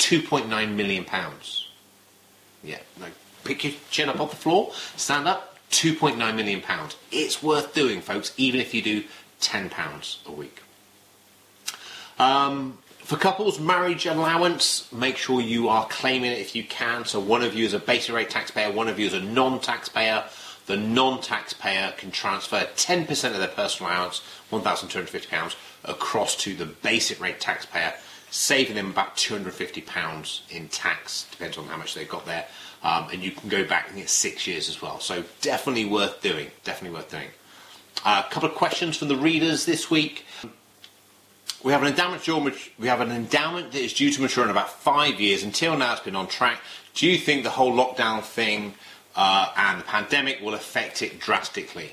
2.9 0.00 0.74
million 0.74 1.04
pounds. 1.04 1.68
Yeah, 2.64 2.78
no, 2.98 3.06
pick 3.44 3.64
your 3.64 3.74
chin 3.90 4.08
up 4.08 4.18
off 4.18 4.30
the 4.30 4.36
floor, 4.36 4.72
stand 4.96 5.28
up, 5.28 5.58
2.9 5.70 6.16
million 6.34 6.60
pounds. 6.60 6.96
It's 7.12 7.42
worth 7.42 7.74
doing, 7.74 8.00
folks, 8.00 8.32
even 8.36 8.60
if 8.60 8.74
you 8.74 8.82
do 8.82 9.04
10 9.40 9.70
pounds 9.70 10.18
a 10.26 10.32
week. 10.32 10.62
Um, 12.18 12.78
for 12.98 13.16
couples, 13.16 13.60
marriage 13.60 14.06
allowance, 14.06 14.90
make 14.92 15.16
sure 15.16 15.40
you 15.40 15.68
are 15.68 15.86
claiming 15.86 16.32
it 16.32 16.38
if 16.38 16.56
you 16.56 16.64
can. 16.64 17.04
So 17.04 17.20
one 17.20 17.42
of 17.42 17.54
you 17.54 17.64
is 17.64 17.74
a 17.74 17.78
basic 17.78 18.14
rate 18.14 18.30
taxpayer, 18.30 18.72
one 18.72 18.88
of 18.88 18.98
you 18.98 19.06
is 19.06 19.14
a 19.14 19.20
non-taxpayer. 19.20 20.24
The 20.66 20.76
non-taxpayer 20.76 21.94
can 21.96 22.10
transfer 22.10 22.60
10% 22.76 23.08
of 23.32 23.38
their 23.38 23.48
personal 23.48 23.92
allowance, 23.92 24.22
£1,250, 24.52 25.56
across 25.84 26.36
to 26.36 26.54
the 26.54 26.66
basic 26.66 27.20
rate 27.20 27.40
taxpayer 27.40 27.94
saving 28.30 28.76
them 28.76 28.90
about 28.90 29.16
£250 29.16 30.40
in 30.50 30.68
tax, 30.68 31.26
depends 31.30 31.58
on 31.58 31.66
how 31.66 31.76
much 31.76 31.94
they've 31.94 32.08
got 32.08 32.26
there. 32.26 32.46
Um, 32.82 33.08
and 33.12 33.22
you 33.22 33.30
can 33.32 33.48
go 33.48 33.64
back 33.64 33.88
and 33.88 33.98
get 33.98 34.08
six 34.08 34.46
years 34.46 34.68
as 34.68 34.80
well. 34.80 35.00
So 35.00 35.24
definitely 35.42 35.84
worth 35.84 36.22
doing. 36.22 36.50
Definitely 36.64 36.96
worth 36.96 37.10
doing. 37.10 37.28
A 38.06 38.24
couple 38.30 38.48
of 38.48 38.54
questions 38.54 38.96
from 38.96 39.08
the 39.08 39.16
readers 39.16 39.66
this 39.66 39.90
week. 39.90 40.24
We 41.62 41.72
have 41.72 41.82
an 41.82 41.88
endowment 41.88 42.26
we 42.78 42.88
have 42.88 43.02
an 43.02 43.12
endowment 43.12 43.72
that 43.72 43.80
is 43.82 43.92
due 43.92 44.10
to 44.10 44.22
mature 44.22 44.44
in 44.44 44.50
about 44.50 44.72
five 44.72 45.20
years. 45.20 45.42
Until 45.42 45.76
now, 45.76 45.92
it's 45.92 46.00
been 46.00 46.16
on 46.16 46.26
track. 46.26 46.62
Do 46.94 47.06
you 47.06 47.18
think 47.18 47.44
the 47.44 47.50
whole 47.50 47.72
lockdown 47.74 48.22
thing 48.22 48.72
uh, 49.14 49.52
and 49.54 49.80
the 49.80 49.84
pandemic 49.84 50.40
will 50.40 50.54
affect 50.54 51.02
it 51.02 51.20
drastically? 51.20 51.92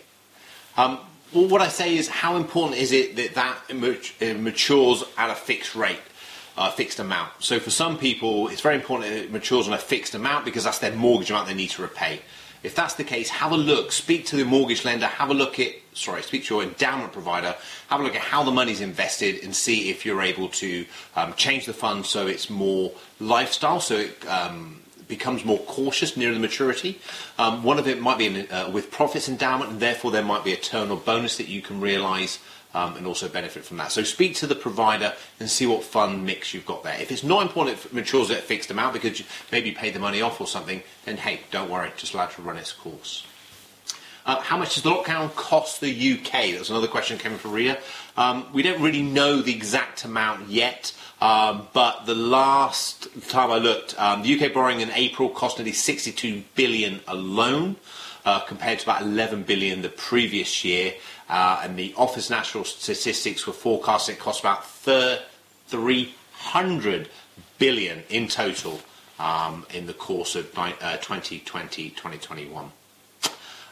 Um, 0.78 1.00
well, 1.34 1.50
what 1.50 1.62
I 1.62 1.68
say 1.68 1.98
is, 1.98 2.08
how 2.08 2.38
important 2.38 2.80
is 2.80 2.94
it 2.94 3.18
that 3.18 3.36
that 3.36 4.38
matures 4.40 5.04
at 5.18 5.30
a 5.30 5.36
fixed 5.36 5.76
rate? 5.76 6.00
Uh, 6.58 6.72
fixed 6.72 6.98
amount. 7.00 7.32
So 7.38 7.60
for 7.60 7.70
some 7.70 8.00
people, 8.00 8.48
it's 8.48 8.62
very 8.62 8.74
important 8.74 9.12
that 9.12 9.26
it 9.26 9.32
matures 9.32 9.68
on 9.68 9.74
a 9.74 9.78
fixed 9.78 10.16
amount 10.16 10.44
because 10.44 10.64
that's 10.64 10.80
their 10.80 10.92
mortgage 10.92 11.30
amount 11.30 11.48
they 11.48 11.54
need 11.54 11.70
to 11.78 11.84
repay. 11.84 12.20
If 12.64 12.74
that's 12.74 12.96
the 12.96 13.04
case, 13.04 13.30
have 13.30 13.52
a 13.52 13.58
look, 13.58 13.92
speak 13.92 14.26
to 14.28 14.36
the 14.36 14.44
mortgage 14.44 14.84
lender, 14.84 15.06
have 15.06 15.30
a 15.30 15.34
look 15.36 15.60
at, 15.60 15.74
sorry, 15.94 16.24
speak 16.24 16.46
to 16.46 16.56
your 16.56 16.64
endowment 16.64 17.14
provider, 17.14 17.56
have 17.90 18.00
a 18.00 18.04
look 18.04 18.16
at 18.16 18.22
how 18.22 18.44
the 18.44 18.52
money's 18.52 18.82
invested 18.82 19.44
and 19.44 19.56
see 19.56 19.92
if 19.92 20.04
you're 20.04 20.22
able 20.22 20.50
to 20.50 20.86
um, 21.16 21.34
change 21.36 21.68
the 21.68 21.74
fund 21.74 22.06
so 22.08 22.26
it's 22.26 22.50
more 22.50 22.92
lifestyle, 23.20 23.80
so 23.80 23.96
it 23.96 24.28
um, 24.28 24.82
becomes 25.08 25.46
more 25.46 25.60
cautious 25.60 26.18
near 26.18 26.34
the 26.34 26.40
maturity. 26.40 27.00
Um, 27.38 27.64
one 27.64 27.78
of 27.78 27.88
it 27.88 28.02
might 28.02 28.18
be 28.18 28.26
in, 28.26 28.52
uh, 28.52 28.72
with 28.74 28.90
profits 28.90 29.30
endowment, 29.30 29.70
and 29.72 29.80
therefore 29.80 30.12
there 30.12 30.24
might 30.24 30.44
be 30.44 30.54
a 30.54 30.58
terminal 30.58 30.98
bonus 30.98 31.38
that 31.38 31.48
you 31.48 31.62
can 31.62 31.80
realise 31.80 32.40
um, 32.74 32.96
and 32.96 33.08
also 33.08 33.28
benefit 33.28 33.64
from 33.64 33.78
that. 33.78 33.92
So 33.92 34.04
speak 34.04 34.36
to 34.36 34.48
the 34.48 34.56
provider 34.56 35.14
and 35.40 35.50
see 35.50 35.66
what 35.66 35.84
fund 35.84 36.26
mix 36.26 36.54
you've 36.54 36.66
got 36.66 36.84
there. 36.84 37.00
If 37.00 37.12
it's 37.12 37.24
not 37.24 37.42
important, 37.42 37.86
it 37.86 37.94
matures 37.94 38.30
at 38.32 38.40
a 38.40 38.42
fixed 38.42 38.72
amount 38.72 38.94
because 38.94 39.20
you 39.20 39.26
maybe 39.52 39.72
paid 39.72 39.94
the 39.94 40.00
money 40.00 40.22
off 40.22 40.40
or 40.42 40.48
something, 40.48 40.84
then 41.06 41.18
hey, 41.18 41.42
don't 41.52 41.70
worry, 41.70 41.92
just 41.98 42.14
allow 42.14 42.26
it 42.26 42.32
to 42.32 42.42
run 42.42 42.58
its 42.58 42.72
course. 42.72 43.26
Uh, 44.28 44.42
how 44.42 44.58
much 44.58 44.74
does 44.74 44.84
the 44.84 44.92
lockdown 44.92 45.34
cost 45.36 45.80
the 45.80 46.14
UK? 46.14 46.52
That's 46.52 46.70
another 46.70 46.90
question 46.90 47.18
coming 47.18 47.38
from 47.38 47.54
Ria. 47.54 47.78
Um, 48.18 48.46
we 48.52 48.62
don't 48.62 48.82
really 48.82 49.02
know 49.02 49.42
the 49.42 49.56
exact 49.56 50.04
amount 50.04 50.50
yet, 50.50 50.94
um, 51.22 51.70
but 51.72 52.06
the 52.06 52.14
last 52.14 53.08
time 53.30 53.52
I 53.52 53.58
looked, 53.58 53.98
um, 53.98 54.24
the 54.24 54.38
UK 54.38 54.54
borrowing 54.54 54.82
in 54.82 54.92
April 54.92 55.30
cost 55.30 55.60
nearly 55.60 55.72
62 55.72 56.44
billion 56.56 57.00
alone, 57.08 57.78
uh, 58.26 58.42
compared 58.42 58.80
to 58.80 58.86
about 58.86 59.04
11 59.04 59.44
billion 59.44 59.82
the 59.82 59.88
previous 59.88 60.66
year. 60.66 60.96
Uh, 61.30 61.62
and 61.64 61.78
the 61.78 61.94
Office 61.98 62.30
National 62.30 62.64
Statistics 62.64 63.46
were 63.46 63.54
forecasting 63.54 64.16
it 64.16 64.22
cost 64.22 64.40
about 64.40 64.66
300 64.66 67.10
billion 67.58 68.04
in 68.10 68.28
total 68.28 68.80
um, 69.20 69.66
in 69.74 69.88
the 69.88 69.94
course 69.94 70.36
of 70.36 70.46
uh, 70.58 70.98
2020 70.98 71.90
2021. 71.90 72.72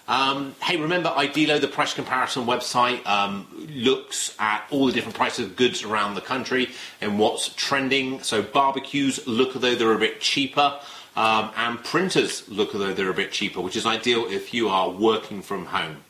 Um, 0.08 0.56
hey, 0.62 0.78
remember 0.78 1.10
Idealo, 1.10 1.60
the 1.60 1.68
price 1.68 1.96
comparison 1.96 2.46
website, 2.46 3.04
um, 3.08 3.48
looks 3.74 4.36
at 4.38 4.63
all 4.70 4.86
the 4.86 4.91
different 4.91 5.15
prices 5.15 5.48
of 5.48 5.56
goods 5.56 5.84
around 5.84 6.13
the 6.13 6.22
country 6.22 6.70
and 7.02 7.18
what's 7.18 7.50
trending. 7.50 8.22
So 8.22 8.44
barbecues 8.44 9.26
look 9.26 9.56
as 9.56 9.63
though 9.63 9.74
they're 9.74 9.94
a 9.94 10.00
bit 10.00 10.22
cheaper, 10.22 10.80
um, 11.15 11.50
and 11.58 11.84
printers 11.84 12.48
look 12.48 12.76
as 12.76 12.82
though 12.82 12.94
they're 12.94 13.10
a 13.10 13.15
bit 13.15 13.32
cheaper, 13.32 13.62
which 13.62 13.76
is 13.76 13.88
ideal 13.88 14.28
if 14.30 14.54
you 14.54 14.70
are 14.70 14.91
working 14.91 15.41
from 15.41 15.65
home. 15.65 16.05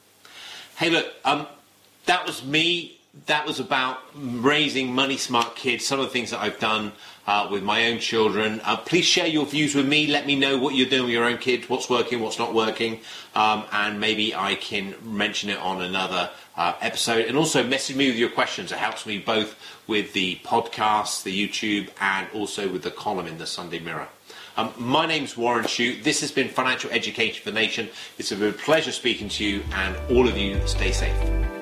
Hey, 0.78 0.90
look, 0.90 1.08
um, 1.24 1.48
that 2.06 2.28
was 2.28 2.44
me. 2.44 2.98
That 3.28 3.48
was 3.48 3.62
about 3.62 4.00
raising 4.14 4.94
money 4.94 5.16
smart 5.16 5.56
kids, 5.56 5.88
some 5.88 6.02
of 6.02 6.08
the 6.08 6.12
things 6.12 6.32
that 6.32 6.42
I've 6.42 6.60
done 6.60 6.92
uh, 7.26 7.48
with 7.50 7.64
my 7.64 7.88
own 7.88 8.00
children. 8.00 8.60
Uh, 8.62 8.76
please 8.76 9.06
share 9.06 9.26
your 9.26 9.46
views 9.46 9.74
with 9.74 9.88
me. 9.88 10.06
Let 10.08 10.26
me 10.26 10.36
know 10.36 10.58
what 10.58 10.76
you're 10.76 10.90
doing 10.90 11.04
with 11.04 11.14
your 11.14 11.24
own 11.24 11.38
kids, 11.38 11.70
what's 11.70 11.90
working, 11.90 12.20
what's 12.20 12.38
not 12.38 12.54
working, 12.54 13.00
um, 13.36 13.64
and 13.72 14.02
maybe 14.02 14.36
I 14.36 14.56
can 14.56 14.96
mention 15.02 15.50
it 15.50 15.60
on 15.60 15.82
another 15.82 16.30
uh, 16.58 16.74
episode. 16.82 17.26
And 17.28 17.38
also 17.38 17.64
message 17.64 17.96
me 17.96 18.10
with 18.10 18.18
your 18.18 18.30
questions. 18.30 18.74
It 18.74 18.78
helps 18.78 19.06
me 19.06 19.18
both 19.18 19.56
with 19.88 20.12
the 20.12 20.40
podcast, 20.44 21.24
the 21.24 21.48
YouTube, 21.48 21.88
and 22.02 22.28
also 22.34 22.68
with 22.68 22.84
the 22.84 22.92
column 22.92 23.28
in 23.28 23.38
the 23.38 23.48
Sunday 23.48 23.80
Mirror. 23.80 24.10
Um, 24.58 24.74
my 24.78 25.06
name's 25.06 25.36
Warren 25.36 25.68
Shute. 25.68 26.04
This 26.04 26.22
has 26.22 26.32
been 26.32 26.48
Financial 26.48 26.90
Education 26.92 27.44
for 27.44 27.52
the 27.52 27.56
Nation. 27.56 27.90
It's 28.18 28.32
been 28.32 28.50
a 28.50 28.54
pleasure 28.54 28.94
speaking 28.94 29.28
to 29.30 29.44
you, 29.44 29.64
and 29.74 29.98
all 30.10 30.30
of 30.30 30.38
you 30.38 30.66
stay 30.66 30.94
safe. 30.94 31.55